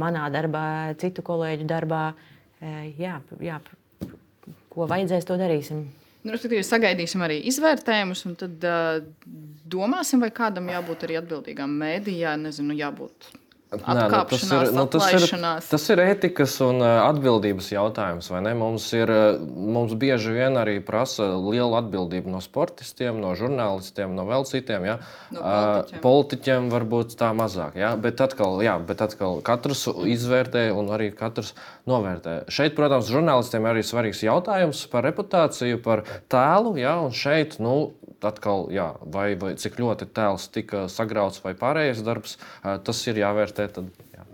manā 0.00 0.28
darbā, 0.34 0.66
citu 1.00 1.24
kolēģu 1.26 1.68
darbā. 1.70 2.04
E, 2.60 2.72
jā, 3.00 3.18
jā, 3.42 3.60
ko 4.72 4.88
vajadzēs, 4.90 5.26
to 5.28 5.38
darīsim. 5.40 5.86
Nu, 6.24 6.32
Respektīvi, 6.32 6.64
sagaidīsim 6.64 7.22
arī 7.24 7.42
izvērtējumus, 7.50 8.24
un 8.30 8.36
tad 8.40 8.62
uh, 8.64 9.02
domāsim, 9.68 10.22
vai 10.24 10.30
kādam 10.32 10.70
jābūt 10.72 11.04
arī 11.04 11.18
atbildīgam 11.20 11.74
mēdījā, 11.82 12.36
nezinu, 12.40 12.76
jābūt 12.78 13.28
Nē, 13.80 14.06
nu, 14.10 14.22
tas, 14.30 14.44
ir, 14.46 14.70
nu, 14.74 14.86
tas, 14.90 15.08
ir, 15.16 15.26
tas 15.70 15.88
ir 15.92 16.02
ētikas 16.04 16.56
un 16.66 16.82
atbildības 16.84 17.70
jautājums. 17.74 18.30
Mums, 18.60 18.88
ir, 18.96 19.12
mums 19.44 19.94
bieži 19.98 20.34
vien 20.36 20.58
arī 20.60 20.78
prasa 20.84 21.32
liela 21.38 21.82
atbildība 21.82 22.32
no 22.32 22.42
sportistiem, 22.44 23.18
no 23.22 23.34
žurnālistiem, 23.38 24.14
no 24.16 24.26
vēl 24.28 24.46
citiem. 24.48 24.86
Ja? 24.88 24.98
No 25.34 25.42
politiķiem. 25.44 26.02
Politiķiem 26.04 26.68
varbūt 26.72 27.16
tā 27.20 27.30
mazāk. 27.36 27.78
Ja? 27.80 27.94
Bet, 28.00 28.20
atkal, 28.24 28.60
jā, 28.64 28.76
bet 28.86 29.02
atkal 29.04 29.40
katrs 29.44 29.86
izvērtē 29.88 30.68
un 30.74 30.90
arī 30.94 31.10
katrs 31.16 31.54
novērtē. 31.90 32.44
Šeit, 32.52 32.76
protams, 32.78 33.10
žurnālistiem 33.12 33.66
arī 33.68 33.84
svarīgs 33.86 34.22
jautājums 34.24 34.84
par 34.92 35.06
reputāciju, 35.08 35.80
par 35.84 36.04
tēlu. 36.32 36.76
Ja? 36.80 36.98
Un 37.04 37.14
šeit, 37.16 37.58
nu, 37.62 37.94
atkal, 38.28 38.68
jā, 38.74 38.90
vai, 39.00 39.32
vai 39.40 39.54
cik 39.60 39.78
ļoti 39.80 40.08
tēls 40.14 40.48
tika 40.54 40.86
sagrauts 40.92 41.42
vai 41.44 41.54
pārējais 41.58 42.02
darbs, 42.06 42.38
tas 42.62 43.02
ir 43.08 43.20
jāvērtē. 43.22 43.68
Tad, 43.76 43.90
jā. 44.14 44.24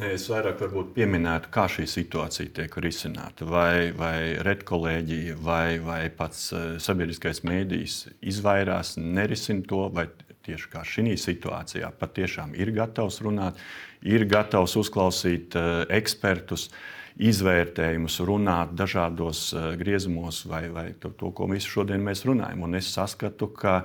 Nē, 0.00 0.08
es 0.16 0.24
vairāk 0.32 0.62
pieminētu, 0.96 1.50
kā 1.52 1.66
šī 1.70 1.84
situācija 1.90 2.54
tiek 2.56 2.76
risināta. 2.82 3.46
Vai, 3.46 3.92
vai 3.94 4.16
redkolēģija 4.42 5.36
vai, 5.44 5.76
vai 5.84 6.00
pats 6.16 6.48
sabiedriskais 6.82 7.44
mēdījis 7.46 7.98
izvairās, 8.32 8.96
nerisina 8.98 9.62
to, 9.68 9.84
vai 9.94 10.08
tieši 10.42 10.72
kā 10.72 10.82
šī 10.88 11.14
situācijā 11.20 11.92
patiešām 12.00 12.56
ir 12.58 12.72
gatavs 12.74 13.20
runāt, 13.22 13.60
ir 14.02 14.24
gatavs 14.26 14.74
uzklausīt 14.80 15.54
uh, 15.54 15.84
ekspertus. 16.00 16.66
Uh, 16.72 17.01
izvērtējumus, 17.20 18.20
runāt 18.28 18.72
dažādos 18.78 19.50
uh, 19.52 19.72
griezumos, 19.80 20.44
vai, 20.48 20.66
vai 20.72 20.88
to, 21.00 21.12
to, 21.18 21.32
ko 21.36 21.50
visu 21.50 21.78
šodien 21.78 22.04
mēs 22.04 22.24
runājam. 22.28 22.64
Un 22.68 22.80
es 22.80 22.92
saskatu, 22.94 23.50
ka 23.56 23.82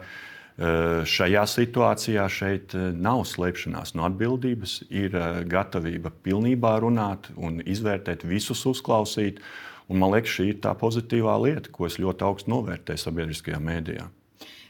Šajā 0.57 1.43
situācijā 1.45 2.23
šeit 2.33 2.73
nav 2.97 3.21
slēpšanās 3.29 3.93
no 3.93 4.07
atbildības, 4.07 4.79
ir 4.89 5.13
gatavība 5.45 6.09
pilnībā 6.25 6.71
runāt 6.81 7.29
un 7.37 7.61
izvērtēt, 7.61 8.25
visus 8.25 8.65
uzklausīt. 8.65 9.37
Un 9.87 10.01
man 10.01 10.15
liekas, 10.15 10.33
šī 10.33 10.47
ir 10.55 10.57
tā 10.65 10.73
pozitīvā 10.75 11.37
lieta, 11.45 11.69
ko 11.71 11.85
es 11.85 11.99
ļoti 12.01 12.25
augstu 12.25 12.51
novērtēju 12.55 13.03
sabiedriskajā 13.05 13.59
mēdījā. 13.69 14.07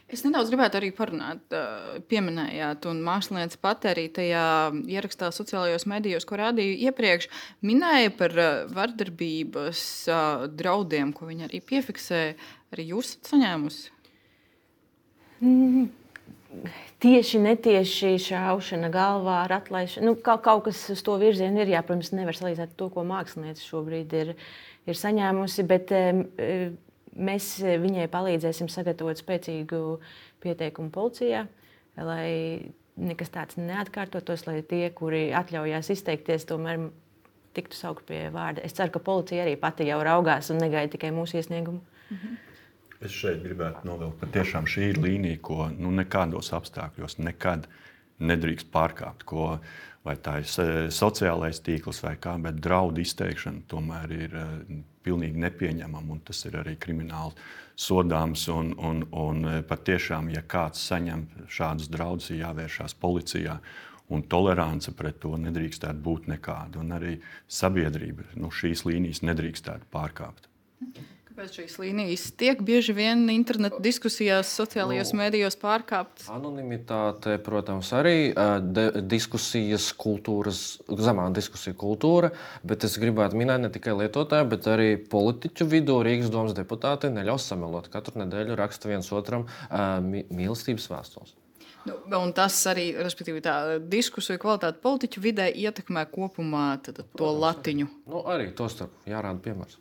Es 0.07 0.21
nedaudz 0.23 0.47
gribētu 0.47 0.79
arī 0.79 0.93
parunāt, 0.95 1.41
pieminējāt, 2.07 2.85
un 2.87 3.01
mākslinieci 3.03 3.59
pat 3.59 3.89
arī 3.89 4.05
tajā 4.15 4.45
ierakstā 4.87 5.33
sociālajos 5.35 5.83
medijos, 5.91 6.23
ko 6.23 6.39
rādīju 6.39 6.77
iepriekš, 6.87 7.27
minēja 7.67 8.13
par 8.15 8.35
vardarbības 8.71 9.81
draudiem, 10.55 11.11
ko 11.11 11.27
viņi 11.27 11.49
arī 11.49 11.59
piefiksēja. 11.59 12.37
Arī 12.71 12.87
jūs 12.93 13.11
esat 13.17 13.33
saņēmusi? 13.33 13.91
Mm, 15.43 15.89
tieši 17.03 17.43
netieši 17.43 18.15
šaušana 18.29 18.89
galvā 18.93 19.41
ar 19.43 19.57
atlaišanu. 19.59 20.07
Nu, 20.07 20.15
kaut, 20.23 20.45
kaut 20.47 20.65
kas 20.69 20.81
uz 20.93 21.03
to 21.03 21.19
virzienu 21.19 21.65
ir. 21.65 21.75
Jā, 21.75 21.83
protams, 21.85 22.15
nevar 22.15 22.37
salīdzināt 22.37 22.79
to, 22.79 22.87
ko 22.95 23.03
mākslinieci 23.07 23.67
šobrīd 23.67 24.15
ir, 24.23 24.33
ir 24.87 24.99
saņēmusi. 25.03 25.67
Bet, 25.67 25.93
um, 25.99 26.23
Mēs 27.17 27.49
viņai 27.63 28.07
palīdzēsim 28.13 28.69
sagatavot 28.69 29.17
spēcīgu 29.17 29.81
pieteikumu 30.43 30.91
policijā, 30.93 31.47
lai 31.97 32.29
nekas 32.97 33.33
tāds 33.33 33.57
neatkārtotos, 33.57 34.45
lai 34.47 34.61
tie, 34.65 34.87
kuri 34.93 35.27
atļaujās 35.37 35.89
izteikties, 35.93 36.45
tomēr 36.49 36.89
tiktu 37.57 37.77
saukt 37.77 38.05
pie 38.09 38.27
vārda. 38.33 38.61
Es 38.65 38.77
ceru, 38.77 38.93
ka 38.93 39.01
policija 39.03 39.45
arī 39.45 39.55
pati 39.59 39.87
jau 39.89 39.97
raugās 40.05 40.51
un 40.53 40.61
negaida 40.61 40.93
tikai 40.93 41.13
mūsu 41.15 41.39
iesniegumu. 41.41 41.81
-hmm. 42.09 42.37
Es 43.01 43.13
šeit 43.13 43.43
gribētu 43.43 43.85
novilkt, 43.85 44.19
ka 44.19 44.29
tiešām 44.39 44.65
šī 44.65 44.89
ir 44.91 44.97
līnija, 45.01 45.37
ko 45.41 45.69
nu, 45.69 45.91
nekādos 45.91 46.49
apstākļos 46.57 47.19
nekad 47.21 47.67
nedrīkst 48.19 48.69
pārkāpt. 48.73 49.25
Ko, 49.27 49.57
vai 50.05 50.15
tā 50.23 50.39
ir 50.41 50.91
sociālais 50.93 51.61
tīkls 51.63 52.01
vai 52.05 52.15
kā, 52.21 52.37
bet 52.41 52.61
draudu 52.63 53.03
izteikšana 53.03 53.65
tomēr 53.71 54.13
ir 54.15 54.37
uh, 54.37 54.53
pilnīgi 55.05 55.41
nepieņemama 55.43 56.15
un 56.15 56.21
tas 56.27 56.43
ir 56.47 56.59
arī 56.61 56.77
krimināli 56.79 57.35
sodāms. 57.77 58.47
Un, 58.53 58.71
un, 58.77 59.03
un 59.11 59.43
uh, 59.45 59.59
patiešām, 59.67 60.31
ja 60.35 60.45
kāds 60.47 60.85
saņem 60.89 61.27
šādus 61.51 61.91
draudus, 61.93 62.31
ir 62.31 62.45
jāvēršās 62.45 62.97
policijā. 63.01 63.59
Un 64.07 64.21
tolerance 64.31 64.93
pret 64.95 65.17
to 65.19 65.33
nedrīkstētu 65.35 65.99
būt 65.99 66.29
nekāda. 66.31 66.79
Un 66.79 66.95
arī 66.95 67.17
sabiedrība 67.51 68.29
nu, 68.39 68.53
šīs 68.55 68.85
līnijas 68.87 69.19
nedrīkstētu 69.27 69.91
pārkāpt. 69.91 70.47
Mhm. 70.79 71.13
Kāpēc 71.37 71.53
šīs 71.53 71.75
līnijas 71.77 72.21
tiek 72.33 72.63
bieži 72.65 72.95
vien 72.97 73.19
interneta 73.29 73.77
diskusijās, 73.85 74.49
sociālajos 74.57 75.11
nu, 75.13 75.19
mēdījos 75.19 75.59
pārkāptas? 75.61 76.31
Anonimitāte, 76.33 77.35
protams, 77.45 77.91
arī 77.93 78.31
de, 78.65 78.87
diskusijas 79.05 79.91
kultūras, 80.01 80.63
zemā 80.89 81.27
diskusija 81.37 81.77
kultūra, 81.77 82.31
bet 82.65 82.89
es 82.89 82.97
gribētu 82.97 83.37
minēt 83.37 83.67
ne 83.67 83.69
tikai 83.69 83.93
lietotāju, 83.99 84.49
bet 84.49 84.65
arī 84.73 84.91
politiķu 85.13 85.69
vidū 85.77 86.01
Rīgas 86.09 86.33
domas 86.33 86.57
deputāti 86.57 87.13
neļaus 87.13 87.45
samelot. 87.53 87.93
Katru 87.93 88.17
nedēļu 88.23 88.57
raksta 88.57 88.89
viens 88.89 89.13
otram 89.13 89.45
mīlestības 89.69 90.89
vēstules. 90.89 91.37
Nu, 91.87 92.19
un 92.19 92.31
tas 92.35 92.55
arī, 92.69 92.89
respektīvi, 92.99 93.41
tā 93.43 93.53
diskusija 93.91 94.39
kvalitāte 94.41 94.81
politiķu 94.83 95.21
vidē 95.23 95.47
ietekmē 95.51 96.03
kopumā 96.11 96.65
tad, 96.83 96.99
to 96.99 97.05
Protams, 97.15 97.39
latiņu. 97.43 97.87
Arī. 97.87 98.11
Nu, 98.11 98.21
arī 98.33 98.47
to 98.57 98.67
starp 98.71 99.07
jārāda 99.07 99.39
piemērs. 99.43 99.77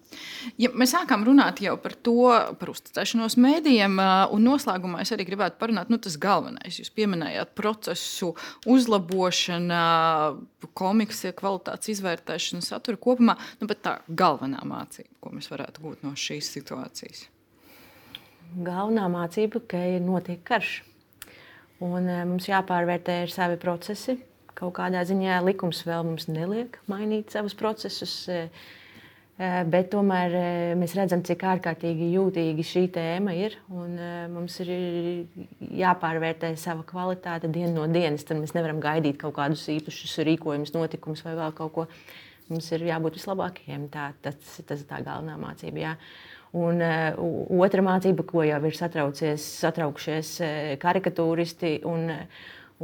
Ja 0.60 0.70
mēs 0.74 0.94
sākām 0.94 1.24
runāt 1.26 1.62
jau 1.64 1.74
par 1.82 1.96
to, 2.06 2.30
par 2.60 2.72
uzticēšanos 2.72 3.38
mēdījiem, 3.42 3.98
un 4.34 4.46
noslēgumā 4.46 5.02
es 5.04 5.12
arī 5.16 5.26
gribētu 5.28 5.58
parunāt, 5.60 5.90
nu, 5.92 5.98
tas 6.02 6.18
galvenais. 6.22 6.80
Jūs 6.80 6.92
pieminējāt 6.96 7.54
procesu 7.58 8.32
uzlabošanu, 8.70 9.80
komiksa 10.76 11.32
kvalitātes 11.36 11.94
izvērtēšanu, 11.96 12.64
satura 12.64 13.00
kopumā, 13.00 13.36
nu, 13.60 13.70
bet 13.70 13.82
tā 13.86 13.98
galvenā 14.08 14.62
mācība, 14.66 15.14
ko 15.22 15.34
mēs 15.36 15.50
varētu 15.52 15.86
gūt 15.86 16.04
no 16.06 16.14
šīs 16.18 16.50
situācijas. 16.58 17.26
Galvenā 18.56 19.08
mācība, 19.10 19.60
ka 19.68 19.80
ir 19.96 20.04
notiek 20.04 20.44
karš 20.46 20.80
Un, 21.84 22.08
e, 22.08 22.22
mums 22.24 22.48
jāpārvērtē 22.48 23.20
ir 23.26 23.32
savi 23.32 23.58
procesi. 23.60 24.16
Kaut 24.56 24.72
kādā 24.78 25.02
ziņā 25.04 25.42
likums 25.44 25.82
vēl 25.84 26.06
mums 26.08 26.30
neliek 26.30 26.78
mainīt 26.88 27.34
savus 27.34 27.52
procesus. 27.58 28.14
E, 28.32 28.46
e, 29.36 29.50
bet 29.68 29.90
tomēr 29.92 30.36
mēs 30.80 30.94
redzam, 30.96 31.20
cik 31.26 31.44
ārkārtīgi 31.44 32.08
jūtīga 32.14 32.64
šī 32.64 32.86
tēma 32.94 33.34
ir. 33.36 33.58
Mums 33.68 34.56
ir 34.64 34.70
jāpārvērtē 35.82 36.54
sava 36.56 36.86
kvalitāte 36.88 37.52
dienu 37.52 37.82
no 37.82 37.90
dienas. 37.92 38.24
Tad 38.24 38.40
mēs 38.40 38.56
nevaram 38.56 38.80
gaidīt 38.80 39.20
kaut 39.20 39.36
kādus 39.36 39.66
īpašus 39.76 40.16
rīkojumus, 40.30 40.72
notikumus 40.78 41.26
vai 41.26 41.36
vēl 41.36 41.52
kaut 41.60 41.74
ko. 41.76 41.86
Mums 42.48 42.70
ir 42.72 42.86
jābūt 42.86 43.18
vislabākajiem. 43.18 43.88
Tā, 43.92 44.12
tas 44.22 44.56
ir 44.62 44.88
tā 44.88 45.02
galvenā 45.02 45.36
mācība. 45.42 45.82
Jā. 45.82 45.94
Un 46.56 46.80
uh, 46.80 47.16
otra 47.60 47.82
mācība, 47.84 48.24
ko 48.24 48.44
jau 48.46 48.60
ir 48.64 48.76
satraukušies 48.78 50.30
uh, 50.40 50.52
karikatūristi 50.80 51.72
un, 51.88 52.08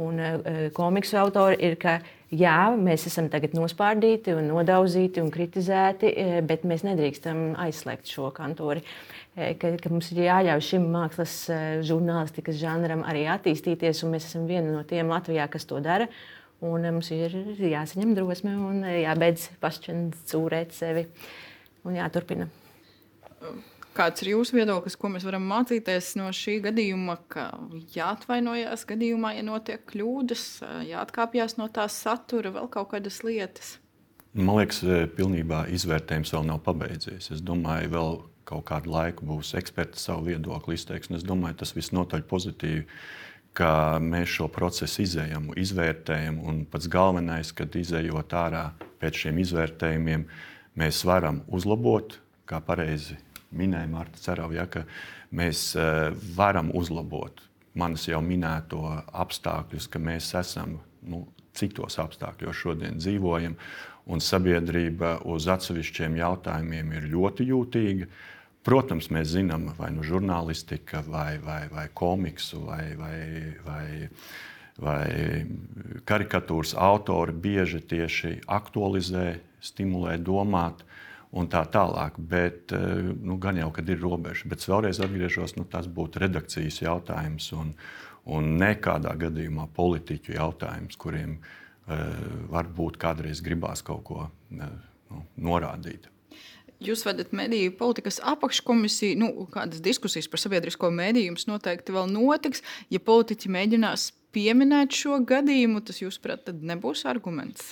un 0.03 0.21
uh, 0.21 0.59
komiksu 0.75 1.17
autori, 1.17 1.57
ir, 1.65 1.79
ka 1.81 1.95
jā, 2.29 2.57
mēs 2.77 3.07
esam 3.09 3.31
tagad 3.33 3.55
nospārdīti, 3.57 4.35
un 4.37 4.51
nodauzīti 4.51 5.23
un 5.23 5.33
kritizēti, 5.33 6.13
bet 6.45 6.67
mēs 6.69 6.85
nedrīkstam 6.85 7.43
aizslēgt 7.65 8.13
šo 8.13 8.29
kantori. 8.35 8.85
Ka, 9.33 9.71
ka 9.81 9.89
mums 9.89 10.11
ir 10.13 10.27
jāļauj 10.27 10.65
šim 10.67 10.87
mākslas 10.93 11.35
žurnālistikas 11.85 12.59
žanram 12.61 13.01
arī 13.09 13.25
attīstīties, 13.33 14.03
un 14.05 14.13
mēs 14.13 14.29
esam 14.29 14.45
viena 14.49 14.69
no 14.69 14.83
tiem 14.85 15.09
Latvijā, 15.13 15.49
kas 15.49 15.65
to 15.69 15.81
dara. 15.81 16.09
Un 16.63 16.85
mums 16.85 17.09
ir 17.13 17.33
jāsaņem 17.57 18.13
drosme 18.17 18.53
un 18.53 18.85
jābeidz 18.85 19.49
pašcensūrēt 19.61 20.77
sevi 20.77 21.07
un 21.85 21.97
jāturpina. 21.97 22.49
Kāds 23.93 24.23
ir 24.23 24.31
jūsu 24.31 24.55
viedoklis, 24.57 24.95
ko 24.97 25.11
mēs 25.13 25.25
varam 25.27 25.43
mācīties 25.45 26.15
no 26.17 26.31
šī 26.33 26.57
gadījuma? 26.63 27.19
Ka 27.29 27.51
jāatvainojas 27.93 28.87
gadījumā, 28.89 29.35
ja 29.37 29.43
notiek 29.45 29.83
kļūdas, 29.91 30.45
jāatkāpjas 30.89 31.59
no 31.59 31.67
tā 31.69 31.85
satura, 31.93 32.49
vēl 32.55 32.71
kaut 32.73 32.89
kādas 32.95 33.21
lietas. 33.25 33.75
Man 34.33 34.57
liekas, 34.57 34.79
pilnībā 35.13 35.67
izvērtējums 35.77 36.33
vēl 36.33 36.47
nav 36.47 36.63
pabeidzies. 36.65 37.29
Es 37.35 37.43
domāju, 37.45 37.91
vēl 37.93 38.17
kaut 38.49 38.65
kādu 38.71 38.89
laiku 38.95 39.27
būs 39.29 39.53
eksperti 39.59 40.01
savu 40.01 40.31
viedokli 40.31 40.73
izteiks. 40.73 41.11
Es 41.13 41.25
domāju, 41.27 41.59
tas 41.61 41.75
visnotaļ 41.77 42.23
pozitīvi, 42.31 42.87
ka 43.53 43.99
mēs 44.01 44.33
šo 44.39 44.47
procesu 44.49 45.03
izējam, 45.05 45.51
izvērtējam. 45.53 46.39
Un 46.41 46.63
pats 46.65 46.89
galvenais, 46.89 47.53
kad 47.53 47.77
izējot 47.77 48.33
ārā 48.41 48.63
pēc 49.03 49.21
šiem 49.27 49.37
izvērtējumiem, 49.45 50.25
mēs 50.81 51.03
varam 51.05 51.43
uzlabot, 51.53 52.17
kā 52.49 52.57
pareizi 52.65 53.19
minēja 53.53 53.89
Marta 53.91 54.21
Cerava, 54.21 54.55
ja, 54.57 54.67
ka 54.67 54.85
mēs 55.35 55.71
eh, 55.79 56.11
varam 56.37 56.71
uzlabot 56.73 57.41
manas 57.73 58.07
jau 58.07 58.21
minēto 58.23 58.83
apstākļus, 59.13 59.87
ka 59.89 60.01
mēs 60.01 60.29
esam 60.37 60.77
nu, 61.09 61.23
citos 61.57 61.97
apstākļos 62.01 62.59
šodien 62.59 62.99
dzīvojam, 63.01 63.57
un 64.09 64.21
sabiedrība 64.21 65.19
uz 65.29 65.47
atsevišķiem 65.51 66.17
jautājumiem 66.19 66.93
ir 66.97 67.09
ļoti 67.13 67.49
jūtīga. 67.49 68.09
Protams, 68.63 69.09
mēs 69.11 69.33
zinām, 69.33 69.67
vai 69.75 69.89
nu 69.91 70.05
žurnālistika, 70.07 71.01
vai, 71.07 71.35
vai, 71.43 71.65
vai 71.71 71.89
komiksu, 71.93 72.61
vai, 72.63 72.93
vai, 72.95 73.17
vai, 73.65 73.87
vai 74.79 75.07
karikatūras 76.07 76.71
autori 76.79 77.35
bieži 77.35 77.81
tieši 77.83 78.37
aktualizē, 78.47 79.33
stimulē 79.63 80.15
domāt 80.23 80.85
un 81.33 81.49
tā 81.49 81.63
tālāk. 81.73 82.17
Bet, 82.17 82.71
eh, 82.75 83.11
nu, 83.13 83.37
gan 83.41 83.57
jau, 83.59 83.71
kad 83.75 83.89
ir 83.89 84.01
robeža, 84.03 84.47
bet 84.49 84.65
vēlreiz 84.69 85.01
atgriežos, 85.03 85.57
nu, 85.57 85.65
tas 85.69 85.89
būtu 85.89 86.23
redakcijas 86.23 86.81
jautājums 86.83 87.51
un, 87.57 87.73
un 88.25 88.55
nekādā 88.61 89.15
gadījumā 89.19 89.67
politiķu 89.75 90.37
jautājums, 90.37 90.95
kuriem 90.95 91.37
uh, 91.41 91.99
varbūt 92.53 92.97
kādreiz 93.01 93.41
gribās 93.43 93.83
kaut 93.83 94.03
ko 94.07 94.19
uh, 94.23 94.73
nu, 95.11 95.23
norādīt. 95.37 96.07
Jūs 96.83 97.05
vedat 97.07 97.31
mediju 97.35 97.71
politikas 97.79 98.19
apakškomisiju. 98.27 99.19
Nu, 99.19 99.29
kādas 99.51 99.79
diskusijas 99.83 100.27
par 100.27 100.41
sabiedrisko 100.41 100.89
mediju 100.91 101.29
jums 101.31 101.47
noteikti 101.47 101.95
vēl 101.95 102.09
notiks. 102.11 102.63
Ja 102.91 102.99
politiķi 102.99 103.51
mēģinās 103.55 104.09
pieminēt 104.35 104.95
šo 104.97 105.21
gadījumu, 105.27 105.83
tas, 105.85 106.01
jūsuprāt, 106.03 106.51
nebūs 106.51 107.05
arguments. 107.07 107.71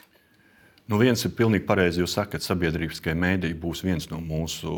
Nu, 0.91 0.97
viens 0.99 1.21
ir 1.23 1.31
pilnīgi 1.31 1.63
pareizi. 1.63 2.01
Jūs 2.01 2.17
sakat, 2.17 2.41
ka 2.41 2.49
sabiedriskie 2.49 3.13
mēdīji 3.15 3.55
būs 3.63 3.79
viens 3.85 4.09
no 4.11 4.17
mūsu 4.19 4.73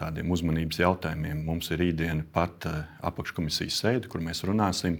tādiem 0.00 0.30
uzmanības 0.32 0.78
jautājumiem. 0.80 1.42
Mums 1.44 1.68
ir 1.68 1.82
rītdiena 1.82 2.24
pat 2.32 2.64
eh, 2.64 2.78
apakškomisijas 3.04 3.80
sēde, 3.82 4.08
kur 4.08 4.24
mēs 4.24 4.40
runāsim 4.48 4.96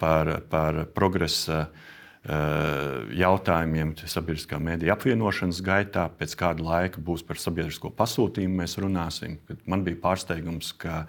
par, 0.00 0.40
par 0.50 0.80
progresa 0.96 1.68
jautājumiem 2.22 3.96
sabiedriskā 3.98 4.60
mēdīja 4.62 4.94
apvienošanas 4.94 5.58
gaitā. 5.66 6.04
Pēc 6.18 6.36
kāda 6.38 6.62
laika 6.62 7.02
būs 7.02 7.24
par 7.26 7.40
sabiedrisko 7.42 7.90
pasūtījumu 7.98 8.60
mēs 8.60 8.76
runāsim. 8.78 9.40
Man 9.66 9.82
bija 9.82 9.98
pārsteigums, 10.04 10.70
ka 10.78 11.00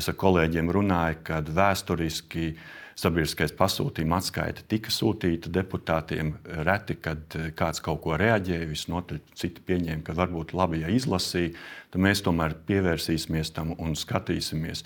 es 0.00 0.08
ar 0.08 0.16
kolēģiem 0.16 0.72
runāju, 0.72 1.20
ka 1.28 1.42
vēsturiski 1.44 2.54
sabiedriskais 2.98 3.54
pasūtījuma 3.56 4.18
atskaita 4.20 4.66
tika 4.68 4.92
sūtīta 4.92 5.52
deputātiem. 5.52 6.34
Reti, 6.66 6.98
kad 7.02 7.36
kāds 7.58 7.82
kaut 7.84 8.02
ko 8.04 8.18
reaģēja, 8.20 8.68
visnotaļ 8.70 9.22
citi 9.38 9.64
pieņēma, 9.68 10.04
ka 10.06 10.16
varbūt 10.18 10.54
labi, 10.56 10.82
ja 10.84 10.92
izlasīja, 10.92 11.54
tad 11.92 12.04
mēs 12.04 12.24
tomēr 12.26 12.56
pievērsīsimies 12.68 13.54
tam 13.56 13.74
un 13.78 13.96
skatīsimies. 13.98 14.84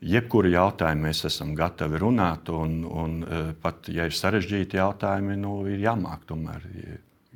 Jebkuru 0.00 0.48
jautājumu 0.54 1.08
mēs 1.10 1.26
esam 1.28 1.52
gatavi 1.58 2.00
runāt, 2.00 2.48
un, 2.54 2.80
un 2.88 3.20
e, 3.20 3.40
pat 3.60 3.90
ja 3.92 4.06
ir 4.08 4.16
sarežģīti 4.16 4.80
jautājumi, 4.80 5.36
nu, 5.42 5.58
ir 5.68 5.82
jāmāk 5.84 6.24
tomēr 6.30 6.64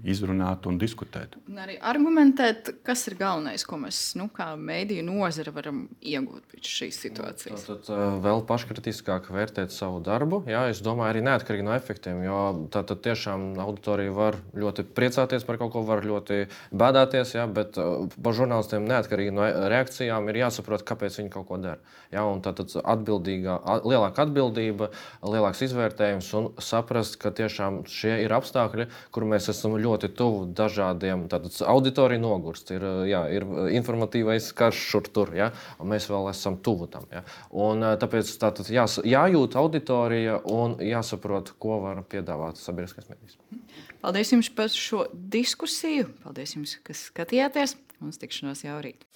izrunāt 0.04 0.66
un 0.68 0.78
diskutēt. 0.80 1.36
Un 1.48 1.58
arī 1.64 1.76
argumentēt, 1.80 2.70
kas 2.86 3.06
ir 3.08 3.16
galvenais, 3.20 3.64
ko 3.66 3.78
mēs 3.80 4.00
nu, 4.20 4.28
kā 4.32 4.50
mēdīju 4.60 5.04
nozara 5.06 5.52
varam 5.54 5.84
iegūt 6.04 6.44
pēc 6.52 6.70
šīs 6.78 7.00
situācijas. 7.06 7.64
Tad, 7.68 7.82
tad 7.88 8.18
vēl 8.24 8.44
paškritiskāk 8.48 9.30
vērtēt 9.34 9.72
savu 9.74 10.02
darbu. 10.04 10.42
Jā, 10.50 10.66
es 10.72 10.82
domāju, 10.84 11.14
arī 11.14 11.24
neatkarīgi 11.24 11.66
no 11.66 11.74
efektiem. 11.76 12.22
Jo 12.26 12.40
tad, 12.74 12.90
tad 12.92 13.02
tiešām 13.06 13.54
auditorija 13.64 14.14
var 14.14 14.38
ļoti 14.56 14.86
priecāties 14.96 15.46
par 15.48 15.60
kaut 15.62 15.72
ko, 15.74 15.84
var 15.88 16.04
ļoti 16.04 16.44
bēdāties, 16.74 17.34
jā, 17.38 17.46
bet 17.48 17.78
par 17.78 18.36
žurnālistiem 18.36 18.86
neatkarīgi 18.88 19.34
no 19.34 19.48
reakcijām 19.72 20.28
ir 20.30 20.42
jāsaprot, 20.44 20.84
kāpēc 20.86 21.20
viņi 21.22 21.32
kaut 21.32 21.48
ko 21.48 21.60
dara. 21.62 21.80
Jā, 22.12 22.22
tad, 22.44 22.60
tad 22.60 22.76
atbildīgā, 22.84 23.56
lielāka 23.88 24.26
atbildība, 24.26 24.90
lielāks 25.24 25.64
izvērtējums 25.66 26.28
un 26.38 26.50
saprast, 26.62 27.16
ka 27.22 27.32
tiešām 27.34 27.82
šie 27.90 28.20
ir 28.22 28.34
apstākļi, 28.36 28.86
kur 29.14 29.26
mēs 29.28 29.48
esam 29.50 29.74
ļoti 29.80 29.93
ļoti 29.94 30.10
tuvu 30.18 30.44
dažādiem. 30.56 31.26
Tātad 31.32 31.56
auditorija 31.70 32.22
nogurst, 32.22 32.70
ir, 32.74 32.84
jā, 33.08 33.24
ir 33.32 33.46
informatīvais 33.78 34.50
karš 34.56 34.82
šur 34.90 35.10
tur, 35.14 35.34
ja, 35.36 35.50
un 35.78 35.92
mēs 35.94 36.08
vēl 36.10 36.28
esam 36.32 36.58
tuvu 36.64 36.88
tam. 36.92 37.06
Ja. 37.14 37.24
Un, 37.50 37.84
tāpēc 38.00 38.34
tātad 38.42 38.70
jās, 38.72 38.98
jājūt 39.04 39.56
auditorija 39.60 40.40
un 40.50 40.78
jāsaprot, 40.84 41.54
ko 41.62 41.80
var 41.84 42.02
piedāvāt 42.10 42.60
sabiedriskais 42.60 43.08
medijs. 43.12 43.38
Paldies 44.04 44.34
jums 44.34 44.50
par 44.52 44.68
šo 44.68 45.06
diskusiju. 45.12 46.10
Paldies 46.26 46.58
jums, 46.58 46.76
kas 46.84 47.06
skatījāties. 47.08 47.78
Mums 48.02 48.20
tikšanos 48.20 48.66
jau 48.66 48.82
rīt. 48.84 49.08